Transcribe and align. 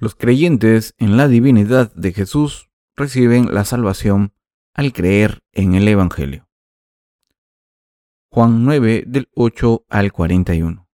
Los 0.00 0.14
creyentes 0.14 0.94
en 0.96 1.18
la 1.18 1.28
divinidad 1.28 1.94
de 1.94 2.14
Jesús 2.14 2.70
reciben 2.96 3.52
la 3.52 3.66
salvación 3.66 4.32
al 4.72 4.94
creer 4.94 5.40
en 5.52 5.74
el 5.74 5.86
Evangelio. 5.86 6.48
Juan 8.30 8.64
9 8.64 9.04
del 9.06 9.28
8 9.34 9.84
al 9.90 10.10
41. 10.10 10.88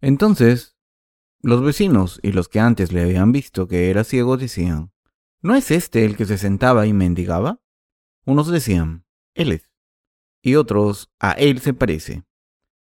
Entonces, 0.00 0.76
los 1.42 1.64
vecinos 1.64 2.20
y 2.22 2.30
los 2.30 2.48
que 2.48 2.60
antes 2.60 2.92
le 2.92 3.02
habían 3.02 3.32
visto 3.32 3.66
que 3.66 3.90
era 3.90 4.04
ciego 4.04 4.36
decían, 4.36 4.92
¿no 5.42 5.56
es 5.56 5.72
este 5.72 6.04
el 6.04 6.16
que 6.16 6.26
se 6.26 6.38
sentaba 6.38 6.86
y 6.86 6.92
mendigaba? 6.92 7.60
Unos 8.24 8.46
decían, 8.46 9.04
Él 9.34 9.50
es, 9.50 9.68
y 10.42 10.54
otros, 10.54 11.10
a 11.18 11.32
Él 11.32 11.60
se 11.60 11.74
parece. 11.74 12.22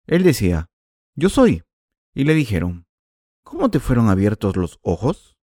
Él 0.07 0.23
decía, 0.23 0.71
Yo 1.13 1.29
soy. 1.29 1.61
Y 2.15 2.23
le 2.23 2.33
dijeron, 2.33 2.87
¿Cómo 3.51 3.69
te 3.69 3.81
fueron 3.81 4.07
abiertos 4.07 4.55
los 4.55 4.79
ojos? 4.81 5.37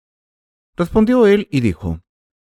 Respondió 0.77 1.27
él 1.27 1.49
y 1.51 1.59
dijo, 1.59 1.99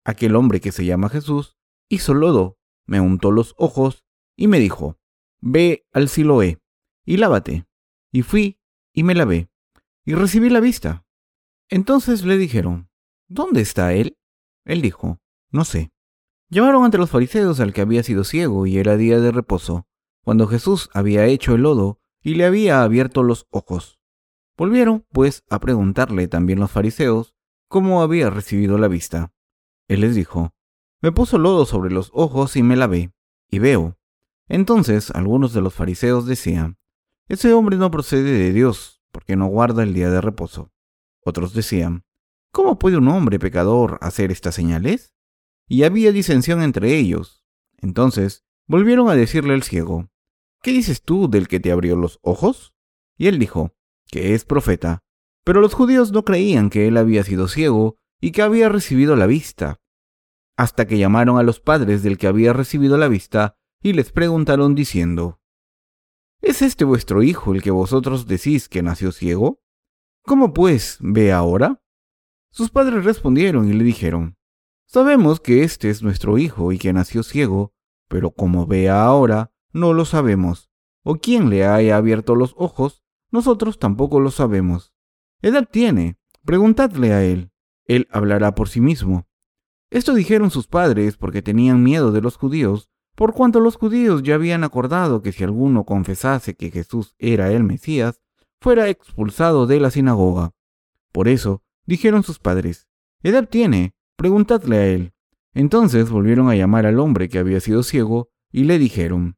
Aquel 0.05 0.37
hombre 0.37 0.61
que 0.61 0.71
se 0.71 0.85
llama 0.85 1.09
Jesús 1.09 1.57
hizo 1.89 2.13
lodo, 2.13 2.57
me 2.85 3.01
untó 3.01 3.29
los 3.29 3.55
ojos 3.57 4.05
y 4.37 4.47
me 4.47 4.57
dijo, 4.57 4.97
Ve 5.41 5.85
al 5.91 6.07
Siloé 6.07 6.61
y 7.03 7.17
lávate. 7.17 7.67
Y 8.09 8.21
fui 8.21 8.61
y 8.93 9.03
me 9.03 9.15
lavé 9.15 9.51
y 10.05 10.13
recibí 10.13 10.49
la 10.49 10.61
vista. 10.61 11.05
Entonces 11.67 12.23
le 12.23 12.37
dijeron, 12.37 12.89
¿Dónde 13.27 13.59
está 13.59 13.91
él? 13.91 14.17
Él 14.63 14.81
dijo, 14.81 15.19
No 15.51 15.66
sé. 15.66 15.91
Llamaron 16.47 16.85
ante 16.85 16.97
los 16.97 17.09
fariseos 17.09 17.59
al 17.59 17.73
que 17.73 17.81
había 17.81 18.03
sido 18.03 18.23
ciego 18.23 18.66
y 18.66 18.77
era 18.77 18.95
día 18.95 19.19
de 19.19 19.33
reposo, 19.33 19.89
cuando 20.23 20.47
Jesús 20.47 20.89
había 20.94 21.25
hecho 21.25 21.53
el 21.53 21.63
lodo 21.63 21.99
y 22.21 22.35
le 22.35 22.45
había 22.45 22.81
abierto 22.81 23.23
los 23.23 23.45
ojos. 23.49 23.98
Volvieron, 24.59 25.05
pues, 25.13 25.45
a 25.49 25.61
preguntarle 25.61 26.27
también 26.27 26.59
los 26.59 26.69
fariseos 26.69 27.33
cómo 27.69 28.02
había 28.02 28.29
recibido 28.29 28.77
la 28.77 28.89
vista. 28.89 29.31
Él 29.88 30.01
les 30.01 30.16
dijo, 30.16 30.53
Me 31.01 31.13
puso 31.13 31.38
lodo 31.38 31.66
sobre 31.66 31.91
los 31.91 32.11
ojos 32.13 32.57
y 32.57 32.61
me 32.61 32.75
lavé, 32.75 33.13
y 33.49 33.59
veo. 33.59 33.97
Entonces 34.49 35.11
algunos 35.11 35.53
de 35.53 35.61
los 35.61 35.73
fariseos 35.73 36.25
decían, 36.25 36.77
Ese 37.29 37.53
hombre 37.53 37.77
no 37.77 37.89
procede 37.89 38.33
de 38.33 38.51
Dios, 38.51 39.01
porque 39.13 39.38
no 39.38 39.47
guarda 39.47 39.81
el 39.81 39.93
día 39.93 40.09
de 40.09 40.19
reposo. 40.19 40.73
Otros 41.23 41.53
decían, 41.53 42.03
¿Cómo 42.51 42.77
puede 42.77 42.97
un 42.97 43.07
hombre 43.07 43.39
pecador 43.39 43.97
hacer 44.01 44.29
estas 44.29 44.55
señales? 44.55 45.16
Y 45.69 45.83
había 45.83 46.11
disensión 46.11 46.61
entre 46.63 46.97
ellos. 46.97 47.45
Entonces 47.77 48.44
volvieron 48.67 49.07
a 49.07 49.16
decirle 49.16 49.53
al 49.53 49.63
ciego, 49.63 50.09
¿Qué 50.61 50.71
dices 50.71 51.01
tú 51.01 51.29
del 51.29 51.47
que 51.47 51.61
te 51.61 51.71
abrió 51.71 51.95
los 51.95 52.19
ojos? 52.23 52.73
Y 53.16 53.27
él 53.27 53.39
dijo, 53.39 53.73
que 54.09 54.33
es 54.33 54.45
profeta, 54.45 54.99
pero 55.43 55.61
los 55.61 55.73
judíos 55.73 56.11
no 56.11 56.23
creían 56.23 56.69
que 56.69 56.88
él 56.88 56.97
había 56.97 57.23
sido 57.23 57.47
ciego 57.47 57.97
y 58.19 58.31
que 58.31 58.41
había 58.41 58.69
recibido 58.69 59.16
la 59.16 59.27
vista, 59.27 59.79
hasta 60.57 60.85
que 60.85 60.97
llamaron 60.97 61.38
a 61.38 61.43
los 61.43 61.59
padres 61.59 62.03
del 62.03 62.17
que 62.17 62.27
había 62.27 62.53
recibido 62.53 62.97
la 62.97 63.07
vista 63.07 63.55
y 63.81 63.93
les 63.93 64.11
preguntaron 64.11 64.75
diciendo, 64.75 65.39
¿Es 66.41 66.61
este 66.61 66.85
vuestro 66.85 67.23
hijo 67.23 67.53
el 67.53 67.61
que 67.61 67.71
vosotros 67.71 68.27
decís 68.27 68.69
que 68.69 68.81
nació 68.81 69.11
ciego? 69.11 69.61
¿Cómo 70.23 70.53
pues 70.53 70.97
ve 71.01 71.31
ahora? 71.31 71.81
Sus 72.51 72.69
padres 72.69 73.05
respondieron 73.05 73.69
y 73.69 73.73
le 73.73 73.83
dijeron, 73.83 74.38
Sabemos 74.85 75.39
que 75.39 75.63
este 75.63 75.89
es 75.89 76.01
nuestro 76.01 76.38
hijo 76.38 76.71
y 76.71 76.79
que 76.79 76.94
nació 76.94 77.23
ciego, 77.23 77.73
pero 78.07 78.31
como 78.31 78.66
vea 78.66 79.03
ahora, 79.03 79.53
no 79.72 79.94
lo 79.94 80.03
sabemos, 80.03 80.72
o 81.03 81.16
quién 81.16 81.50
le 81.50 81.66
haya 81.66 81.95
abierto 81.95 82.35
los 82.35 82.55
ojos 82.57 83.03
nosotros 83.31 83.79
tampoco 83.79 84.19
lo 84.19 84.31
sabemos. 84.31 84.94
Edad 85.41 85.67
tiene, 85.69 86.17
preguntadle 86.45 87.13
a 87.13 87.23
él, 87.23 87.51
él 87.85 88.07
hablará 88.12 88.56
por 88.56 88.69
sí 88.69 88.81
mismo. 88.81 89.28
Esto 89.90 90.13
dijeron 90.13 90.51
sus 90.51 90.67
padres 90.67 91.17
porque 91.17 91.41
tenían 91.41 91.84
miedo 91.84 92.12
de 92.12 92.22
los 92.22 92.38
judíos, 92.38 92.90
por 93.16 93.34
cuanto 93.34 93.59
los 93.59 93.75
judíos 93.75 94.23
ya 94.23 94.35
habían 94.35 94.63
acordado 94.63 95.22
que 95.22 95.31
si 95.31 95.44
alguno 95.44 95.85
confesase 95.85 96.56
que 96.56 96.72
Jesús 96.72 97.16
era 97.17 97.51
el 97.51 97.63
Mesías, 97.63 98.22
fuera 98.62 98.90
expulsado 98.90 99.67
de 99.67 99.79
la 99.79 99.91
sinagoga. 99.91 100.51
Por 101.11 101.28
eso, 101.28 101.63
dijeron 101.85 102.23
sus 102.23 102.40
padres, 102.40 102.88
Edad 103.23 103.50
tiene, 103.50 103.96
preguntadle 104.16 104.78
a 104.78 104.88
él. 104.88 105.13
Entonces 105.53 106.09
volvieron 106.09 106.50
a 106.50 106.56
llamar 106.56 106.85
al 106.85 107.00
hombre 107.00 107.28
que 107.28 107.40
había 107.40 107.59
sido 107.59 107.84
ciego 107.84 108.29
y 108.51 108.66
le 108.66 108.78
dijeron, 108.78 109.38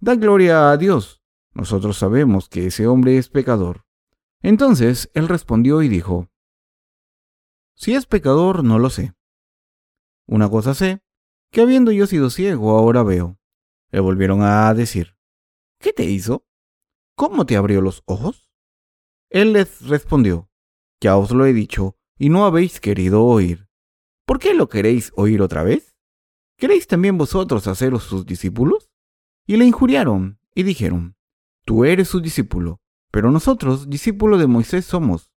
Da 0.00 0.14
gloria 0.14 0.70
a 0.70 0.76
Dios 0.76 1.19
nosotros 1.52 1.96
sabemos 1.98 2.48
que 2.48 2.66
ese 2.66 2.86
hombre 2.86 3.18
es 3.18 3.28
pecador. 3.28 3.84
Entonces 4.42 5.10
él 5.14 5.28
respondió 5.28 5.82
y 5.82 5.88
dijo, 5.88 6.28
Si 7.74 7.94
es 7.94 8.06
pecador, 8.06 8.64
no 8.64 8.78
lo 8.78 8.90
sé. 8.90 9.14
Una 10.26 10.48
cosa 10.48 10.74
sé, 10.74 11.02
que 11.50 11.60
habiendo 11.60 11.90
yo 11.92 12.06
sido 12.06 12.30
ciego, 12.30 12.78
ahora 12.78 13.02
veo. 13.02 13.38
Le 13.90 14.00
volvieron 14.00 14.42
a 14.42 14.72
decir, 14.74 15.16
¿qué 15.78 15.92
te 15.92 16.04
hizo? 16.04 16.46
¿Cómo 17.16 17.44
te 17.44 17.56
abrió 17.56 17.80
los 17.80 18.02
ojos? 18.06 18.52
Él 19.28 19.52
les 19.52 19.86
respondió, 19.88 20.48
ya 21.00 21.16
os 21.16 21.32
lo 21.32 21.44
he 21.46 21.52
dicho, 21.52 21.96
y 22.16 22.28
no 22.28 22.44
habéis 22.44 22.80
querido 22.80 23.24
oír. 23.24 23.68
¿Por 24.24 24.38
qué 24.38 24.54
lo 24.54 24.68
queréis 24.68 25.12
oír 25.16 25.42
otra 25.42 25.64
vez? 25.64 25.96
¿Queréis 26.56 26.86
también 26.86 27.18
vosotros 27.18 27.66
haceros 27.66 28.04
sus 28.04 28.26
discípulos? 28.26 28.90
Y 29.46 29.56
le 29.56 29.64
injuriaron, 29.64 30.38
y 30.54 30.62
dijeron, 30.62 31.16
Tú 31.70 31.84
eres 31.84 32.08
su 32.08 32.20
discípulo, 32.20 32.80
pero 33.12 33.30
nosotros 33.30 33.88
discípulo 33.88 34.38
de 34.38 34.48
Moisés 34.48 34.84
somos. 34.84 35.30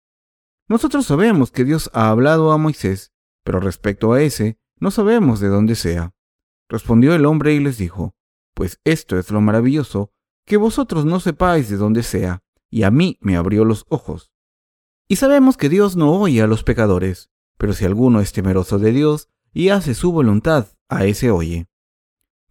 Nosotros 0.69 1.06
sabemos 1.06 1.52
que 1.52 1.66
Dios 1.66 1.92
ha 1.94 2.09
hablado 2.09 2.53
a 2.53 2.58
Moisés, 2.58 3.12
pero 3.44 3.59
respecto 3.59 4.14
a 4.14 4.22
ese, 4.22 4.58
no 4.80 4.92
sabemos 4.92 5.42
de 5.42 5.50
dónde 5.50 5.75
sea. 5.75 6.14
Respondió 6.69 7.14
el 7.16 7.25
hombre 7.25 7.53
y 7.53 7.59
les 7.59 7.78
dijo, 7.78 8.16
Pues 8.53 8.80
esto 8.86 9.19
es 9.19 9.30
lo 9.30 9.42
maravilloso, 9.42 10.14
que 10.46 10.56
vosotros 10.56 11.03
no 11.03 11.19
sepáis 11.19 11.68
de 11.68 11.75
dónde 11.75 12.02
sea, 12.02 12.42
y 12.69 12.84
a 12.84 12.92
mí 12.92 13.18
me 13.19 13.36
abrió 13.36 13.66
los 13.66 13.86
ojos. 13.90 14.31
Y 15.09 15.18
sabemos 15.18 15.58
que 15.58 15.68
Dios 15.68 15.98
no 15.98 16.13
oye 16.13 16.42
a 16.42 16.48
los 16.48 16.63
pecadores, 16.63 17.30
pero 17.58 17.74
si 17.74 17.84
alguno 17.84 18.22
es 18.22 18.31
temeroso 18.31 18.80
de 18.80 18.94
Dios 18.94 19.28
y 19.52 19.68
hace 19.68 19.94
su 19.96 20.13
voluntad, 20.13 20.68
a 20.88 21.03
ese 21.03 21.30
oye. 21.30 21.68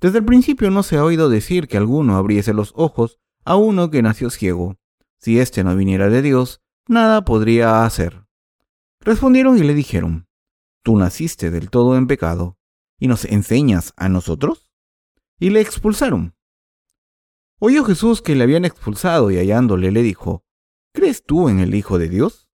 Desde 0.03 0.19
el 0.19 0.27
principio 0.27 0.71
no 0.71 0.83
se 0.83 0.99
ha 0.99 1.05
oído 1.05 1.31
decir 1.31 1.67
que 1.67 1.79
alguno 1.79 2.19
abriese 2.19 2.53
los 2.53 2.75
ojos 2.77 3.21
a 3.45 3.57
uno 3.57 3.91
que 3.91 4.03
nació 4.03 4.31
ciego. 4.31 4.77
Si 5.19 5.39
éste 5.39 5.65
no 5.65 5.77
viniera 5.77 6.09
de 6.09 6.23
Dios, 6.23 6.61
nada 6.87 7.25
podría 7.25 7.85
hacer. 7.85 8.27
Respondieron 9.01 9.57
y 9.59 9.63
le 9.63 9.75
dijeron, 9.75 10.27
Tú 10.83 10.97
naciste 10.97 11.51
del 11.51 11.69
todo 11.71 11.97
en 11.97 12.07
pecado, 12.07 12.57
¿y 12.99 13.07
nos 13.07 13.25
enseñas 13.25 13.93
a 13.97 14.09
nosotros? 14.09 14.71
Y 15.39 15.51
le 15.51 15.61
expulsaron. 15.61 16.35
Oyó 17.59 17.85
Jesús 17.85 18.23
que 18.23 18.35
le 18.35 18.45
habían 18.45 18.65
expulsado 18.65 19.31
y 19.31 19.37
hallándole 19.37 19.91
le 19.91 20.03
dijo, 20.03 20.45
¿Crees 20.93 21.23
tú 21.23 21.49
en 21.49 21.61
el 21.61 21.75
Hijo 21.75 21.99
de 21.99 22.09
Dios? 22.09 22.49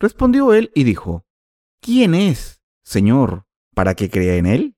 Respondió 0.00 0.52
él 0.52 0.72
y 0.74 0.84
dijo, 0.84 1.24
¿Quién 1.80 2.14
es, 2.14 2.60
Señor, 2.82 3.46
para 3.74 3.94
que 3.94 4.10
crea 4.10 4.36
en 4.36 4.46
él? 4.46 4.76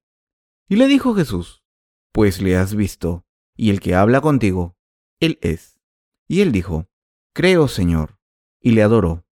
Y 0.69 0.77
le 0.77 0.87
dijo 0.87 1.15
Jesús, 1.15 1.65
Pues 2.13 2.43
le 2.43 2.57
has 2.57 2.75
visto, 2.75 3.25
y 3.57 3.71
el 3.71 3.81
que 3.81 3.95
habla 3.95 4.21
contigo, 4.21 4.76
él 5.21 5.38
es. 5.43 5.78
Y 6.28 6.41
él 6.41 6.53
dijo, 6.53 6.88
Creo, 7.32 7.69
Señor, 7.69 8.19
y 8.60 8.72
le 8.72 8.82
adoró. 8.82 9.27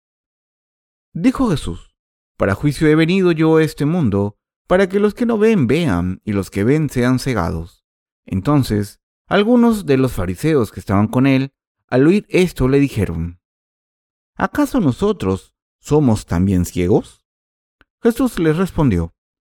Dijo 1.12 1.50
Jesús, 1.50 1.96
Para 2.36 2.54
juicio 2.54 2.88
he 2.88 2.94
venido 2.94 3.32
yo 3.32 3.56
a 3.56 3.62
este 3.62 3.84
mundo, 3.84 4.36
para 4.66 4.88
que 4.88 5.00
los 5.00 5.14
que 5.14 5.26
no 5.26 5.38
ven 5.38 5.66
vean, 5.66 6.20
y 6.24 6.32
los 6.32 6.50
que 6.50 6.64
ven 6.64 6.88
sean 6.90 7.18
cegados. 7.18 7.84
Entonces, 8.24 9.00
algunos 9.26 9.86
de 9.86 9.96
los 9.96 10.12
fariseos 10.12 10.70
que 10.70 10.80
estaban 10.80 11.08
con 11.08 11.26
él, 11.26 11.52
al 11.88 12.06
oír 12.06 12.26
esto, 12.28 12.68
le 12.68 12.78
dijeron, 12.78 13.40
¿acaso 14.34 14.80
nosotros 14.80 15.54
somos 15.78 16.26
también 16.26 16.64
ciegos? 16.64 17.24
Jesús 18.02 18.38
les 18.38 18.56
respondió, 18.56 19.14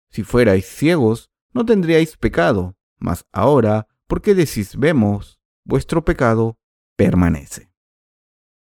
Si 0.10 0.24
fuerais 0.24 0.66
ciegos, 0.66 1.32
no 1.54 1.66
tendríais 1.66 2.18
pecado, 2.18 2.76
mas 2.98 3.26
ahora, 3.32 3.88
¿por 4.08 4.22
qué 4.22 4.34
decís 4.36 4.76
vemos 4.76 5.39
vuestro 5.70 6.04
pecado 6.04 6.58
permanece. 6.98 7.72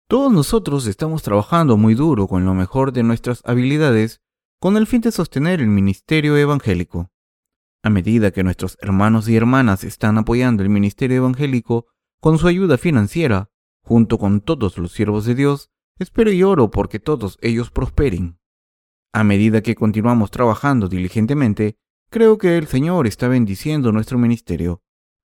Todos 0.07 0.31
nosotros 0.31 0.85
estamos 0.85 1.23
trabajando 1.23 1.75
muy 1.75 1.95
duro 1.95 2.27
con 2.27 2.45
lo 2.45 2.53
mejor 2.53 2.93
de 2.93 3.01
nuestras 3.01 3.41
habilidades 3.45 4.21
con 4.61 4.77
el 4.77 4.85
fin 4.85 5.01
de 5.01 5.11
sostener 5.11 5.59
el 5.59 5.69
ministerio 5.69 6.37
evangélico. 6.37 7.09
A 7.83 7.89
medida 7.89 8.29
que 8.29 8.43
nuestros 8.43 8.77
hermanos 8.79 9.27
y 9.27 9.35
hermanas 9.35 9.83
están 9.83 10.19
apoyando 10.19 10.61
el 10.61 10.69
ministerio 10.69 11.17
evangélico 11.17 11.87
con 12.21 12.37
su 12.37 12.47
ayuda 12.47 12.77
financiera, 12.77 13.49
junto 13.83 14.19
con 14.19 14.41
todos 14.41 14.77
los 14.77 14.91
siervos 14.91 15.25
de 15.25 15.33
Dios, 15.33 15.71
espero 15.97 16.31
y 16.31 16.43
oro 16.43 16.69
porque 16.69 16.99
todos 16.99 17.39
ellos 17.41 17.71
prosperen. 17.71 18.37
A 19.13 19.23
medida 19.23 19.61
que 19.61 19.73
continuamos 19.73 20.29
trabajando 20.29 20.87
diligentemente, 20.87 21.79
creo 22.11 22.37
que 22.37 22.57
el 22.57 22.67
Señor 22.67 23.07
está 23.07 23.27
bendiciendo 23.27 23.91
nuestro 23.91 24.19
ministerio, 24.19 24.83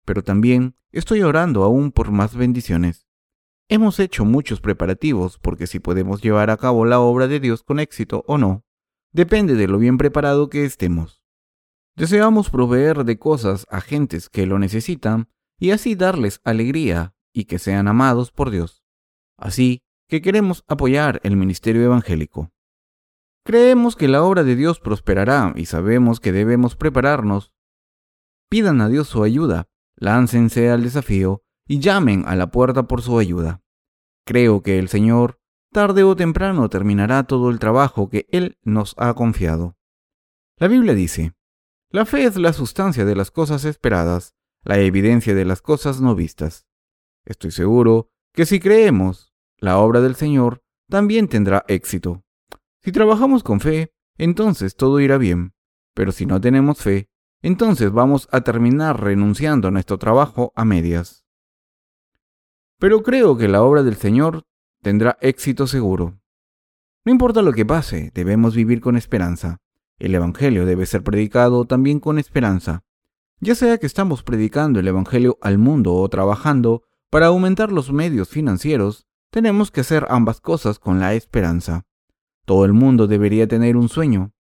pero 0.04 0.22
también 0.22 0.74
estoy 0.92 1.22
orando 1.22 1.62
aún 1.64 1.92
por 1.92 2.10
más 2.10 2.34
bendiciones. 2.34 3.06
Hemos 3.68 4.00
hecho 4.00 4.24
muchos 4.24 4.60
preparativos 4.60 5.38
porque 5.38 5.66
si 5.66 5.78
podemos 5.78 6.22
llevar 6.22 6.50
a 6.50 6.56
cabo 6.56 6.84
la 6.84 7.00
obra 7.00 7.28
de 7.28 7.38
Dios 7.38 7.62
con 7.62 7.78
éxito 7.78 8.24
o 8.26 8.36
no, 8.36 8.64
depende 9.12 9.54
de 9.54 9.68
lo 9.68 9.78
bien 9.78 9.96
preparado 9.96 10.50
que 10.50 10.64
estemos. 10.64 11.22
Deseamos 11.94 12.50
proveer 12.50 13.04
de 13.04 13.18
cosas 13.18 13.66
a 13.70 13.80
gentes 13.80 14.28
que 14.28 14.46
lo 14.46 14.58
necesitan 14.58 15.28
y 15.58 15.70
así 15.72 15.94
darles 15.94 16.40
alegría 16.44 17.14
y 17.32 17.44
que 17.44 17.58
sean 17.58 17.88
amados 17.88 18.32
por 18.32 18.50
Dios. 18.50 18.82
Así 19.36 19.82
que 20.08 20.20
queremos 20.20 20.64
apoyar 20.66 21.20
el 21.22 21.36
ministerio 21.36 21.82
evangélico. 21.82 22.52
Creemos 23.44 23.96
que 23.96 24.08
la 24.08 24.22
obra 24.22 24.44
de 24.44 24.56
Dios 24.56 24.80
prosperará 24.80 25.52
y 25.56 25.66
sabemos 25.66 26.20
que 26.20 26.32
debemos 26.32 26.76
prepararnos. 26.76 27.52
Pidan 28.48 28.80
a 28.80 28.88
Dios 28.88 29.08
su 29.08 29.22
ayuda, 29.22 29.68
láncense 30.00 30.70
al 30.70 30.82
desafío 30.82 31.44
y 31.68 31.78
llamen 31.78 32.24
a 32.26 32.34
la 32.34 32.50
puerta 32.50 32.88
por 32.88 33.02
su 33.02 33.18
ayuda. 33.18 33.62
Creo 34.26 34.62
que 34.62 34.78
el 34.78 34.88
Señor, 34.88 35.38
tarde 35.70 36.02
o 36.02 36.16
temprano, 36.16 36.68
terminará 36.68 37.24
todo 37.24 37.50
el 37.50 37.60
trabajo 37.60 38.08
que 38.08 38.26
Él 38.30 38.58
nos 38.62 38.94
ha 38.98 39.14
confiado. 39.14 39.76
La 40.56 40.66
Biblia 40.66 40.94
dice, 40.94 41.34
la 41.90 42.06
fe 42.06 42.24
es 42.24 42.36
la 42.36 42.52
sustancia 42.52 43.04
de 43.04 43.14
las 43.14 43.30
cosas 43.30 43.64
esperadas, 43.64 44.34
la 44.62 44.78
evidencia 44.78 45.34
de 45.34 45.44
las 45.44 45.62
cosas 45.62 46.00
no 46.00 46.14
vistas. 46.14 46.66
Estoy 47.24 47.50
seguro 47.50 48.10
que 48.32 48.46
si 48.46 48.58
creemos, 48.58 49.32
la 49.58 49.78
obra 49.78 50.00
del 50.00 50.16
Señor 50.16 50.62
también 50.88 51.28
tendrá 51.28 51.64
éxito. 51.68 52.24
Si 52.82 52.92
trabajamos 52.92 53.42
con 53.42 53.60
fe, 53.60 53.92
entonces 54.16 54.76
todo 54.76 55.00
irá 55.00 55.18
bien, 55.18 55.52
pero 55.94 56.12
si 56.12 56.26
no 56.26 56.40
tenemos 56.40 56.78
fe, 56.78 57.09
entonces 57.42 57.90
vamos 57.90 58.28
a 58.32 58.42
terminar 58.42 59.00
renunciando 59.00 59.68
a 59.68 59.70
nuestro 59.70 59.98
trabajo 59.98 60.52
a 60.56 60.64
medias. 60.64 61.24
Pero 62.78 63.02
creo 63.02 63.36
que 63.36 63.48
la 63.48 63.62
obra 63.62 63.82
del 63.82 63.96
Señor 63.96 64.44
tendrá 64.82 65.18
éxito 65.20 65.66
seguro. 65.66 66.18
No 67.04 67.12
importa 67.12 67.42
lo 67.42 67.52
que 67.52 67.66
pase, 67.66 68.10
debemos 68.14 68.54
vivir 68.54 68.80
con 68.80 68.96
esperanza. 68.96 69.58
El 69.98 70.14
Evangelio 70.14 70.64
debe 70.64 70.86
ser 70.86 71.02
predicado 71.02 71.66
también 71.66 72.00
con 72.00 72.18
esperanza. 72.18 72.84
Ya 73.40 73.54
sea 73.54 73.78
que 73.78 73.86
estamos 73.86 74.22
predicando 74.22 74.80
el 74.80 74.88
Evangelio 74.88 75.38
al 75.40 75.58
mundo 75.58 75.94
o 75.94 76.08
trabajando 76.08 76.82
para 77.10 77.26
aumentar 77.26 77.72
los 77.72 77.92
medios 77.92 78.28
financieros, 78.28 79.06
tenemos 79.30 79.70
que 79.70 79.80
hacer 79.80 80.06
ambas 80.10 80.40
cosas 80.40 80.78
con 80.78 81.00
la 81.00 81.14
esperanza. 81.14 81.86
Todo 82.44 82.64
el 82.64 82.72
mundo 82.72 83.06
debería 83.06 83.48
tener 83.48 83.76
un 83.76 83.88
sueño. 83.88 84.32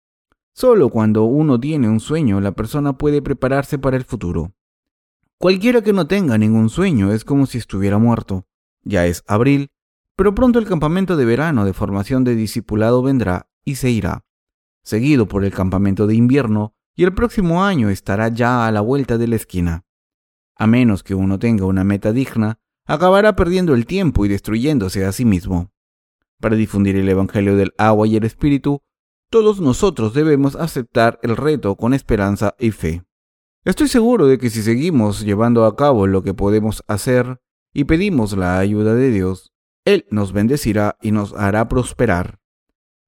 Solo 0.59 0.89
cuando 0.89 1.23
uno 1.23 1.61
tiene 1.61 1.89
un 1.89 2.01
sueño 2.01 2.41
la 2.41 2.51
persona 2.51 2.99
puede 2.99 3.23
prepararse 3.23 3.79
para 3.79 3.97
el 3.97 4.03
futuro. 4.03 4.55
Cualquiera 5.39 5.83
que 5.83 5.93
no 5.93 6.09
tenga 6.09 6.37
ningún 6.37 6.69
sueño 6.69 7.13
es 7.13 7.25
como 7.25 7.47
si 7.47 7.59
estuviera 7.59 7.99
muerto. 7.99 8.45
Ya 8.83 9.07
es 9.07 9.23
abril, 9.29 9.69
pero 10.17 10.35
pronto 10.35 10.59
el 10.59 10.67
campamento 10.67 11.17
de 11.17 11.25
verano 11.25 11.65
de 11.65 11.75
formación 11.75 12.25
de 12.25 12.35
discipulado 12.35 13.05
vendrá 13.05 13.49
y 13.65 13.77
se 13.77 13.91
irá, 13.91 14.25
seguido 14.83 15.29
por 15.29 15.45
el 15.45 15.53
campamento 15.53 16.09
de 16.09 16.17
invierno, 16.17 16.75
y 16.97 17.05
el 17.05 17.15
próximo 17.15 17.63
año 17.63 17.89
estará 17.89 18.27
ya 18.27 18.67
a 18.67 18.73
la 18.73 18.81
vuelta 18.81 19.17
de 19.17 19.29
la 19.29 19.37
esquina. 19.37 19.85
A 20.57 20.67
menos 20.67 21.05
que 21.05 21.15
uno 21.15 21.39
tenga 21.39 21.67
una 21.67 21.85
meta 21.85 22.11
digna, 22.11 22.59
acabará 22.85 23.37
perdiendo 23.37 23.75
el 23.75 23.87
tiempo 23.87 24.25
y 24.25 24.29
destruyéndose 24.29 25.05
a 25.05 25.13
sí 25.13 25.25
mismo. 25.25 25.71
Para 26.41 26.57
difundir 26.57 26.97
el 26.97 27.09
Evangelio 27.09 27.55
del 27.55 27.75
agua 27.79 28.09
y 28.09 28.17
el 28.17 28.25
Espíritu, 28.25 28.83
todos 29.31 29.61
nosotros 29.61 30.15
debemos 30.15 30.57
aceptar 30.57 31.19
el 31.23 31.37
reto 31.37 31.77
con 31.77 31.95
esperanza 31.95 32.55
y 32.59 32.71
fe. 32.71 33.05
Estoy 33.65 33.89
seguro 33.89 34.27
de 34.27 34.39
que 34.39 34.51
si 34.51 34.63
seguimos 34.63 35.21
llevando 35.21 35.67
a 35.67 35.77
cabo 35.77 36.07
lo 36.07 36.23
que 36.23 36.33
podemos 36.33 36.83
hacer 36.87 37.41
y 37.75 37.85
pedimos 37.85 38.37
la 38.37 38.59
ayuda 38.59 38.95
de 38.95 39.11
Dios, 39.11 39.53
Él 39.85 40.07
nos 40.11 40.33
bendecirá 40.33 40.97
y 41.03 41.13
nos 41.13 41.35
hará 41.35 41.69
prosperar. 41.69 42.39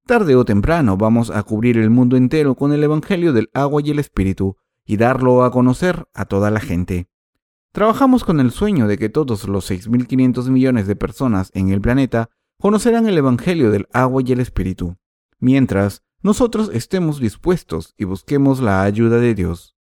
Tarde 0.05 0.35
o 0.35 0.45
temprano 0.45 0.97
vamos 0.97 1.31
a 1.31 1.41
cubrir 1.43 1.77
el 1.77 1.89
mundo 1.89 2.17
entero 2.17 2.55
con 2.55 2.73
el 2.73 2.83
Evangelio 2.83 3.33
del 3.33 3.49
agua 3.53 3.81
y 3.83 3.91
el 3.91 3.99
Espíritu 3.99 4.57
y 4.85 4.97
darlo 4.97 5.43
a 5.43 5.51
conocer 5.51 6.05
a 6.13 6.25
toda 6.25 6.51
la 6.51 6.59
gente. 6.59 7.07
Trabajamos 7.71 8.23
con 8.23 8.39
el 8.39 8.51
sueño 8.51 8.87
de 8.87 8.97
que 8.97 9.09
todos 9.09 9.47
los 9.47 9.71
6.500 9.71 10.49
millones 10.49 10.87
de 10.87 10.95
personas 10.95 11.49
en 11.53 11.69
el 11.69 11.81
planeta 11.81 12.29
conocerán 12.59 13.07
el 13.07 13.17
Evangelio 13.17 13.71
del 13.71 13.87
agua 13.93 14.21
y 14.25 14.31
el 14.33 14.41
Espíritu, 14.41 14.97
mientras 15.39 16.03
nosotros 16.23 16.69
estemos 16.73 17.19
dispuestos 17.19 17.93
y 17.97 18.05
busquemos 18.05 18.59
la 18.59 18.83
ayuda 18.83 19.17
de 19.17 19.33
Dios. 19.33 19.75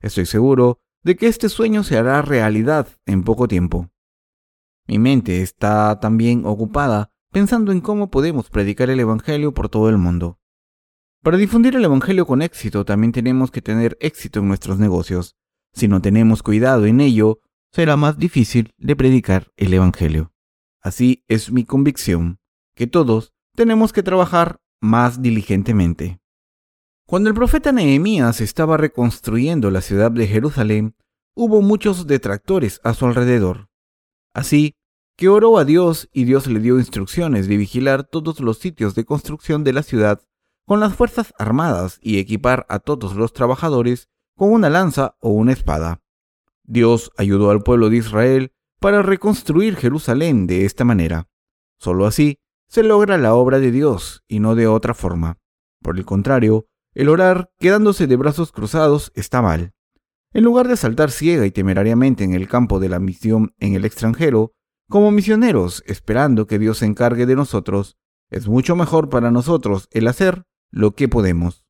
Estoy 0.00 0.26
seguro 0.26 0.80
de 1.02 1.16
que 1.16 1.26
este 1.26 1.48
sueño 1.48 1.84
se 1.84 1.96
hará 1.96 2.22
realidad 2.22 2.88
en 3.06 3.22
poco 3.22 3.46
tiempo. 3.46 3.90
Mi 4.86 4.98
mente 4.98 5.42
está 5.42 5.98
también 6.00 6.44
ocupada 6.44 7.10
pensando 7.30 7.72
en 7.72 7.80
cómo 7.80 8.10
podemos 8.10 8.50
predicar 8.50 8.90
el 8.90 9.00
Evangelio 9.00 9.52
por 9.54 9.68
todo 9.68 9.88
el 9.88 9.98
mundo. 9.98 10.38
Para 11.22 11.38
difundir 11.38 11.74
el 11.74 11.84
Evangelio 11.84 12.26
con 12.26 12.42
éxito 12.42 12.84
también 12.84 13.12
tenemos 13.12 13.50
que 13.50 13.62
tener 13.62 13.96
éxito 14.00 14.40
en 14.40 14.48
nuestros 14.48 14.78
negocios. 14.78 15.36
Si 15.72 15.88
no 15.88 16.02
tenemos 16.02 16.42
cuidado 16.42 16.86
en 16.86 17.00
ello, 17.00 17.40
será 17.72 17.96
más 17.96 18.18
difícil 18.18 18.72
de 18.78 18.94
predicar 18.94 19.52
el 19.56 19.72
Evangelio. 19.72 20.32
Así 20.80 21.24
es 21.28 21.50
mi 21.50 21.64
convicción, 21.64 22.38
que 22.74 22.86
todos 22.86 23.32
tenemos 23.54 23.92
que 23.92 24.02
trabajar 24.02 24.60
más 24.84 25.22
diligentemente. 25.22 26.20
Cuando 27.06 27.30
el 27.30 27.34
profeta 27.34 27.72
Nehemías 27.72 28.40
estaba 28.40 28.76
reconstruyendo 28.76 29.70
la 29.70 29.80
ciudad 29.80 30.10
de 30.10 30.26
Jerusalén, 30.26 30.94
hubo 31.34 31.62
muchos 31.62 32.06
detractores 32.06 32.80
a 32.84 32.92
su 32.92 33.06
alrededor. 33.06 33.70
Así 34.34 34.74
que 35.16 35.28
oró 35.28 35.58
a 35.58 35.64
Dios 35.64 36.08
y 36.12 36.24
Dios 36.24 36.46
le 36.48 36.60
dio 36.60 36.78
instrucciones 36.78 37.48
de 37.48 37.56
vigilar 37.56 38.04
todos 38.04 38.40
los 38.40 38.58
sitios 38.58 38.94
de 38.94 39.04
construcción 39.04 39.64
de 39.64 39.72
la 39.72 39.82
ciudad 39.82 40.22
con 40.66 40.80
las 40.80 40.94
fuerzas 40.94 41.32
armadas 41.38 41.98
y 42.02 42.18
equipar 42.18 42.66
a 42.68 42.78
todos 42.78 43.14
los 43.14 43.32
trabajadores 43.32 44.08
con 44.36 44.52
una 44.52 44.68
lanza 44.68 45.16
o 45.20 45.30
una 45.30 45.52
espada. 45.52 46.02
Dios 46.62 47.10
ayudó 47.16 47.50
al 47.50 47.62
pueblo 47.62 47.90
de 47.90 47.98
Israel 47.98 48.52
para 48.80 49.02
reconstruir 49.02 49.76
Jerusalén 49.76 50.46
de 50.46 50.64
esta 50.66 50.84
manera. 50.84 51.28
Solo 51.78 52.06
así 52.06 52.38
se 52.74 52.82
logra 52.82 53.16
la 53.18 53.36
obra 53.36 53.60
de 53.60 53.70
Dios 53.70 54.24
y 54.26 54.40
no 54.40 54.56
de 54.56 54.66
otra 54.66 54.94
forma. 54.94 55.38
Por 55.80 55.96
el 55.96 56.04
contrario, 56.04 56.66
el 56.92 57.08
orar 57.08 57.52
quedándose 57.60 58.08
de 58.08 58.16
brazos 58.16 58.50
cruzados 58.50 59.12
está 59.14 59.40
mal. 59.42 59.70
En 60.32 60.42
lugar 60.42 60.66
de 60.66 60.76
saltar 60.76 61.12
ciega 61.12 61.46
y 61.46 61.52
temerariamente 61.52 62.24
en 62.24 62.34
el 62.34 62.48
campo 62.48 62.80
de 62.80 62.88
la 62.88 62.98
misión 62.98 63.54
en 63.60 63.74
el 63.74 63.84
extranjero, 63.84 64.54
como 64.90 65.12
misioneros 65.12 65.84
esperando 65.86 66.48
que 66.48 66.58
Dios 66.58 66.78
se 66.78 66.86
encargue 66.86 67.26
de 67.26 67.36
nosotros, 67.36 67.96
es 68.28 68.48
mucho 68.48 68.74
mejor 68.74 69.08
para 69.08 69.30
nosotros 69.30 69.86
el 69.92 70.08
hacer 70.08 70.42
lo 70.72 70.96
que 70.96 71.06
podemos. 71.06 71.64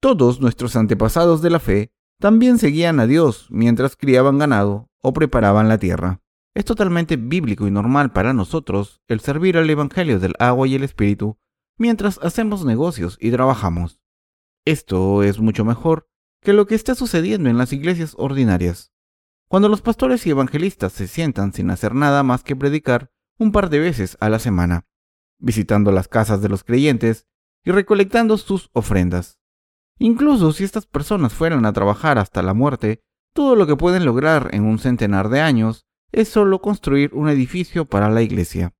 Todos 0.00 0.40
nuestros 0.40 0.76
antepasados 0.76 1.42
de 1.42 1.50
la 1.50 1.58
fe 1.58 1.90
también 2.20 2.58
seguían 2.58 3.00
a 3.00 3.08
Dios 3.08 3.48
mientras 3.50 3.96
criaban 3.96 4.38
ganado 4.38 4.88
o 5.02 5.12
preparaban 5.12 5.68
la 5.68 5.78
tierra. 5.78 6.21
Es 6.54 6.66
totalmente 6.66 7.16
bíblico 7.16 7.66
y 7.66 7.70
normal 7.70 8.12
para 8.12 8.34
nosotros 8.34 9.00
el 9.08 9.20
servir 9.20 9.56
al 9.56 9.70
Evangelio 9.70 10.20
del 10.20 10.34
agua 10.38 10.68
y 10.68 10.74
el 10.74 10.84
Espíritu 10.84 11.38
mientras 11.78 12.18
hacemos 12.22 12.64
negocios 12.64 13.16
y 13.20 13.30
trabajamos. 13.30 14.00
Esto 14.66 15.22
es 15.22 15.40
mucho 15.40 15.64
mejor 15.64 16.08
que 16.42 16.52
lo 16.52 16.66
que 16.66 16.74
está 16.74 16.94
sucediendo 16.94 17.48
en 17.48 17.56
las 17.56 17.72
iglesias 17.72 18.14
ordinarias. 18.18 18.92
Cuando 19.48 19.68
los 19.68 19.80
pastores 19.80 20.26
y 20.26 20.30
evangelistas 20.30 20.92
se 20.92 21.06
sientan 21.06 21.52
sin 21.54 21.70
hacer 21.70 21.94
nada 21.94 22.22
más 22.22 22.42
que 22.42 22.54
predicar 22.54 23.10
un 23.38 23.50
par 23.50 23.70
de 23.70 23.78
veces 23.78 24.18
a 24.20 24.28
la 24.28 24.38
semana, 24.38 24.86
visitando 25.38 25.90
las 25.90 26.08
casas 26.08 26.42
de 26.42 26.48
los 26.48 26.64
creyentes 26.64 27.26
y 27.64 27.70
recolectando 27.70 28.36
sus 28.36 28.68
ofrendas. 28.72 29.38
Incluso 29.98 30.52
si 30.52 30.64
estas 30.64 30.86
personas 30.86 31.32
fueran 31.32 31.64
a 31.64 31.72
trabajar 31.72 32.18
hasta 32.18 32.42
la 32.42 32.54
muerte, 32.54 33.02
todo 33.32 33.56
lo 33.56 33.66
que 33.66 33.76
pueden 33.76 34.04
lograr 34.04 34.50
en 34.52 34.64
un 34.64 34.78
centenar 34.78 35.28
de 35.28 35.40
años 35.40 35.86
es 36.12 36.28
solo 36.28 36.60
construir 36.60 37.10
un 37.14 37.28
edificio 37.28 37.86
para 37.86 38.10
la 38.10 38.22
iglesia. 38.22 38.74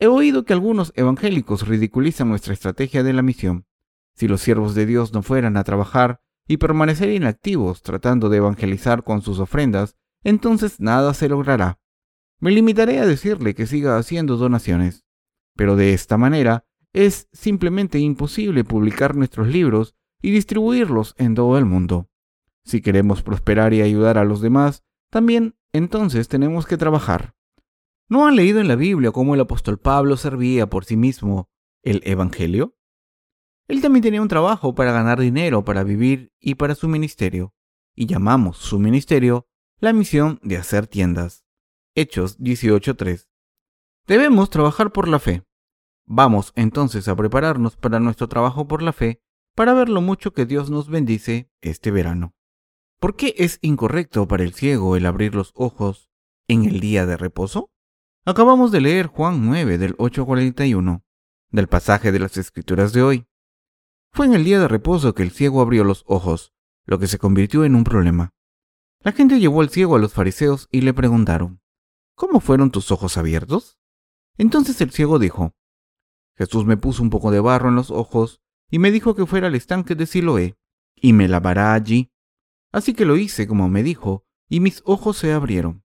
He 0.00 0.06
oído 0.06 0.44
que 0.44 0.52
algunos 0.52 0.92
evangélicos 0.96 1.66
ridiculizan 1.66 2.28
nuestra 2.28 2.52
estrategia 2.52 3.02
de 3.02 3.12
la 3.12 3.22
misión. 3.22 3.66
Si 4.14 4.28
los 4.28 4.40
siervos 4.40 4.74
de 4.74 4.86
Dios 4.86 5.12
no 5.12 5.22
fueran 5.22 5.56
a 5.56 5.64
trabajar 5.64 6.20
y 6.46 6.56
permanecer 6.56 7.10
inactivos 7.10 7.82
tratando 7.82 8.28
de 8.28 8.38
evangelizar 8.38 9.04
con 9.04 9.22
sus 9.22 9.38
ofrendas, 9.38 9.96
entonces 10.22 10.80
nada 10.80 11.14
se 11.14 11.28
logrará. 11.28 11.80
Me 12.40 12.50
limitaré 12.50 12.98
a 12.98 13.06
decirle 13.06 13.54
que 13.54 13.66
siga 13.66 13.96
haciendo 13.96 14.36
donaciones, 14.36 15.04
pero 15.56 15.76
de 15.76 15.92
esta 15.92 16.16
manera 16.16 16.64
es 16.92 17.28
simplemente 17.32 17.98
imposible 17.98 18.64
publicar 18.64 19.14
nuestros 19.16 19.48
libros 19.48 19.94
y 20.22 20.30
distribuirlos 20.30 21.14
en 21.18 21.34
todo 21.34 21.58
el 21.58 21.64
mundo. 21.64 22.08
Si 22.64 22.80
queremos 22.80 23.22
prosperar 23.22 23.74
y 23.74 23.82
ayudar 23.82 24.18
a 24.18 24.24
los 24.24 24.40
demás, 24.40 24.84
también 25.10 25.56
entonces 25.72 26.28
tenemos 26.28 26.66
que 26.66 26.76
trabajar. 26.76 27.34
¿No 28.08 28.26
han 28.26 28.36
leído 28.36 28.60
en 28.60 28.68
la 28.68 28.76
Biblia 28.76 29.12
cómo 29.12 29.34
el 29.34 29.40
apóstol 29.40 29.78
Pablo 29.78 30.16
servía 30.16 30.68
por 30.68 30.84
sí 30.84 30.96
mismo 30.96 31.50
el 31.82 32.00
Evangelio? 32.04 32.76
Él 33.68 33.82
también 33.82 34.02
tenía 34.02 34.22
un 34.22 34.28
trabajo 34.28 34.74
para 34.74 34.92
ganar 34.92 35.20
dinero, 35.20 35.64
para 35.64 35.84
vivir 35.84 36.32
y 36.40 36.54
para 36.54 36.74
su 36.74 36.88
ministerio, 36.88 37.52
y 37.94 38.06
llamamos 38.06 38.56
su 38.56 38.78
ministerio 38.78 39.46
la 39.78 39.92
misión 39.92 40.40
de 40.42 40.56
hacer 40.56 40.86
tiendas. 40.86 41.44
Hechos 41.94 42.38
18.3. 42.38 43.28
Debemos 44.06 44.48
trabajar 44.48 44.90
por 44.90 45.06
la 45.06 45.18
fe. 45.18 45.44
Vamos 46.06 46.52
entonces 46.56 47.08
a 47.08 47.16
prepararnos 47.16 47.76
para 47.76 48.00
nuestro 48.00 48.28
trabajo 48.28 48.66
por 48.66 48.82
la 48.82 48.94
fe 48.94 49.20
para 49.54 49.74
ver 49.74 49.90
lo 49.90 50.00
mucho 50.00 50.32
que 50.32 50.46
Dios 50.46 50.70
nos 50.70 50.88
bendice 50.88 51.50
este 51.60 51.90
verano. 51.90 52.37
¿Por 53.00 53.14
qué 53.14 53.34
es 53.38 53.60
incorrecto 53.62 54.26
para 54.26 54.42
el 54.42 54.54
ciego 54.54 54.96
el 54.96 55.06
abrir 55.06 55.34
los 55.34 55.52
ojos 55.54 56.10
en 56.48 56.64
el 56.64 56.80
día 56.80 57.06
de 57.06 57.16
reposo? 57.16 57.70
Acabamos 58.24 58.72
de 58.72 58.80
leer 58.80 59.06
Juan 59.06 59.46
9 59.46 59.78
del 59.78 59.94
841, 59.98 61.04
del 61.50 61.68
pasaje 61.68 62.10
de 62.10 62.18
las 62.18 62.36
Escrituras 62.36 62.92
de 62.92 63.02
hoy. 63.02 63.26
Fue 64.12 64.26
en 64.26 64.34
el 64.34 64.42
día 64.42 64.58
de 64.58 64.66
reposo 64.66 65.14
que 65.14 65.22
el 65.22 65.30
ciego 65.30 65.60
abrió 65.60 65.84
los 65.84 66.02
ojos, 66.08 66.52
lo 66.86 66.98
que 66.98 67.06
se 67.06 67.18
convirtió 67.18 67.64
en 67.64 67.76
un 67.76 67.84
problema. 67.84 68.34
La 69.04 69.12
gente 69.12 69.38
llevó 69.38 69.60
al 69.60 69.70
ciego 69.70 69.94
a 69.94 70.00
los 70.00 70.12
fariseos 70.12 70.68
y 70.72 70.80
le 70.80 70.92
preguntaron, 70.92 71.60
¿Cómo 72.16 72.40
fueron 72.40 72.72
tus 72.72 72.90
ojos 72.90 73.16
abiertos? 73.16 73.78
Entonces 74.38 74.80
el 74.80 74.90
ciego 74.90 75.20
dijo, 75.20 75.54
Jesús 76.36 76.66
me 76.66 76.76
puso 76.76 77.04
un 77.04 77.10
poco 77.10 77.30
de 77.30 77.38
barro 77.38 77.68
en 77.68 77.76
los 77.76 77.92
ojos 77.92 78.40
y 78.68 78.80
me 78.80 78.90
dijo 78.90 79.14
que 79.14 79.24
fuera 79.24 79.46
al 79.46 79.54
estanque 79.54 79.94
de 79.94 80.04
Siloé 80.06 80.56
y 80.96 81.12
me 81.12 81.28
lavará 81.28 81.74
allí. 81.74 82.10
Así 82.72 82.94
que 82.94 83.04
lo 83.04 83.16
hice 83.16 83.46
como 83.46 83.68
me 83.68 83.82
dijo 83.82 84.24
y 84.48 84.60
mis 84.60 84.82
ojos 84.84 85.16
se 85.16 85.32
abrieron. 85.32 85.84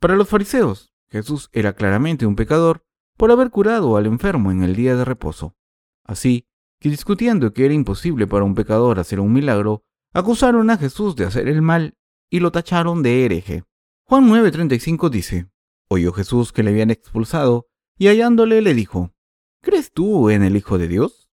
Para 0.00 0.16
los 0.16 0.28
fariseos, 0.28 0.92
Jesús 1.10 1.50
era 1.52 1.74
claramente 1.74 2.26
un 2.26 2.36
pecador 2.36 2.84
por 3.16 3.30
haber 3.30 3.50
curado 3.50 3.96
al 3.96 4.06
enfermo 4.06 4.50
en 4.50 4.62
el 4.62 4.74
día 4.74 4.96
de 4.96 5.04
reposo. 5.04 5.56
Así 6.04 6.48
que 6.80 6.88
discutiendo 6.88 7.52
que 7.52 7.64
era 7.64 7.74
imposible 7.74 8.26
para 8.26 8.44
un 8.44 8.54
pecador 8.54 8.98
hacer 8.98 9.20
un 9.20 9.32
milagro, 9.32 9.84
acusaron 10.12 10.70
a 10.70 10.78
Jesús 10.78 11.14
de 11.14 11.24
hacer 11.24 11.48
el 11.48 11.62
mal 11.62 11.96
y 12.28 12.40
lo 12.40 12.50
tacharon 12.50 13.02
de 13.02 13.24
hereje. 13.24 13.64
Juan 14.04 14.28
9:35 14.28 15.08
dice, 15.10 15.50
oyó 15.88 16.12
Jesús 16.12 16.52
que 16.52 16.62
le 16.62 16.70
habían 16.70 16.90
expulsado 16.90 17.68
y 17.96 18.08
hallándole 18.08 18.62
le 18.62 18.74
dijo, 18.74 19.14
¿crees 19.62 19.92
tú 19.92 20.30
en 20.30 20.42
el 20.42 20.56
Hijo 20.56 20.78
de 20.78 20.88
Dios? 20.88 21.30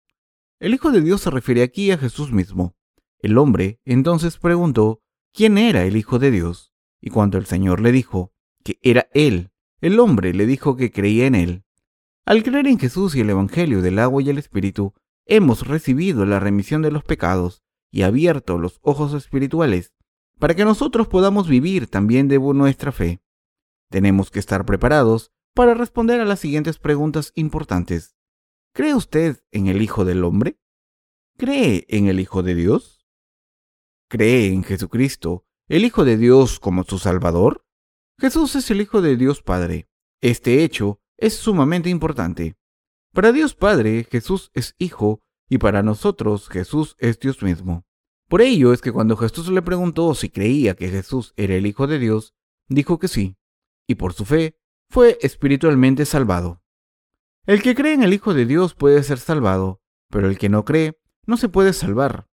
El 0.60 0.72
Hijo 0.72 0.90
de 0.92 1.02
Dios 1.02 1.20
se 1.20 1.30
refiere 1.30 1.62
aquí 1.62 1.90
a 1.90 1.98
Jesús 1.98 2.32
mismo. 2.32 2.74
El 3.25 3.38
hombre 3.38 3.81
entonces 3.87 4.37
preguntó 4.37 5.00
quién 5.33 5.57
era 5.57 5.85
el 5.85 5.97
Hijo 5.97 6.19
de 6.19 6.31
Dios, 6.31 6.75
y 7.00 7.09
cuando 7.09 7.38
el 7.38 7.47
Señor 7.47 7.81
le 7.81 7.90
dijo 7.90 8.35
que 8.62 8.78
era 8.83 9.09
Él, 9.14 9.50
el 9.81 9.99
hombre 9.99 10.35
le 10.35 10.45
dijo 10.45 10.76
que 10.76 10.90
creía 10.90 11.25
en 11.25 11.35
Él. 11.35 11.64
Al 12.26 12.43
creer 12.43 12.66
en 12.66 12.78
Jesús 12.78 13.14
y 13.14 13.23
el 13.23 13.31
Evangelio 13.31 13.81
del 13.81 13.99
agua 13.99 14.21
y 14.21 14.28
el 14.28 14.37
Espíritu, 14.37 14.93
hemos 15.25 15.66
recibido 15.66 16.26
la 16.26 16.38
remisión 16.38 16.83
de 16.83 16.90
los 16.90 17.02
pecados 17.02 17.62
y 17.90 18.02
abierto 18.02 18.59
los 18.59 18.78
ojos 18.83 19.14
espirituales 19.14 19.95
para 20.38 20.54
que 20.54 20.66
nosotros 20.66 21.09
podamos 21.09 21.49
vivir 21.49 21.87
también 21.87 22.28
de 22.28 22.38
nuestra 22.38 22.93
fe. 22.93 23.23
Tenemos 23.88 24.31
que 24.31 24.38
estar 24.38 24.66
preparados 24.66 25.33
para 25.54 25.73
responder 25.73 26.21
a 26.21 26.26
las 26.26 26.40
siguientes 26.40 26.76
preguntas 26.76 27.33
importantes. 27.37 28.19
¿Cree 28.75 28.95
usted 28.95 29.43
en 29.50 29.69
el 29.69 29.81
Hijo 29.81 30.04
del 30.04 30.25
Hombre? 30.25 30.59
¿Cree 31.38 31.87
en 31.88 32.09
el 32.09 32.21
Hijo 32.21 32.43
de 32.43 32.54
Dios? 32.54 33.03
¿Cree 34.08 34.52
en 34.52 34.62
Jesucristo, 34.62 35.44
el 35.66 35.84
Hijo 35.84 36.04
de 36.04 36.16
Dios 36.16 36.61
como 36.61 36.84
su 36.84 36.99
Salvador? 36.99 37.64
Jesús 38.18 38.54
es 38.54 38.70
el 38.70 38.80
Hijo 38.80 39.00
de 39.00 39.16
Dios 39.16 39.42
Padre. 39.42 39.88
Este 40.20 40.62
hecho 40.62 41.00
es 41.16 41.34
sumamente 41.34 41.88
importante. 41.88 42.56
Para 43.12 43.32
Dios 43.32 43.54
Padre, 43.54 44.06
Jesús 44.11 44.50
es 44.52 44.75
Hijo 44.78 45.23
y 45.49 45.58
para 45.58 45.82
nosotros 45.82 46.49
Jesús 46.49 46.96
es 46.99 47.18
Dios 47.18 47.42
mismo. 47.42 47.87
Por 48.28 48.42
ello 48.42 48.73
es 48.73 48.82
que 48.82 48.92
cuando 48.92 49.16
Jesús 49.16 49.49
le 49.49 49.62
preguntó 49.62 50.14
si 50.14 50.28
creía 50.28 50.75
que 50.75 50.88
Jesús 50.88 51.32
era 51.37 51.54
el 51.54 51.66
Hijo 51.66 51.87
de 51.87 51.99
Dios, 51.99 52.34
dijo 52.68 52.99
que 52.99 53.08
sí, 53.08 53.37
y 53.87 53.94
por 53.94 54.12
su 54.12 54.25
fe 54.25 54.58
fue 54.90 55.18
espiritualmente 55.23 56.04
salvado. 56.04 56.62
El 57.46 57.62
que 57.62 57.75
cree 57.75 57.94
en 57.94 58.02
el 58.02 58.12
Hijo 58.12 58.34
de 58.34 58.46
Dios 58.46 58.75
puede 58.75 59.02
ser 59.02 59.18
salvado, 59.18 59.80
pero 60.11 60.28
el 60.28 60.38
que 60.38 60.49
no 60.49 60.64
cree 60.64 60.99
no 61.26 61.37
se 61.37 61.49
puede 61.49 61.73
salvar. 61.73 62.28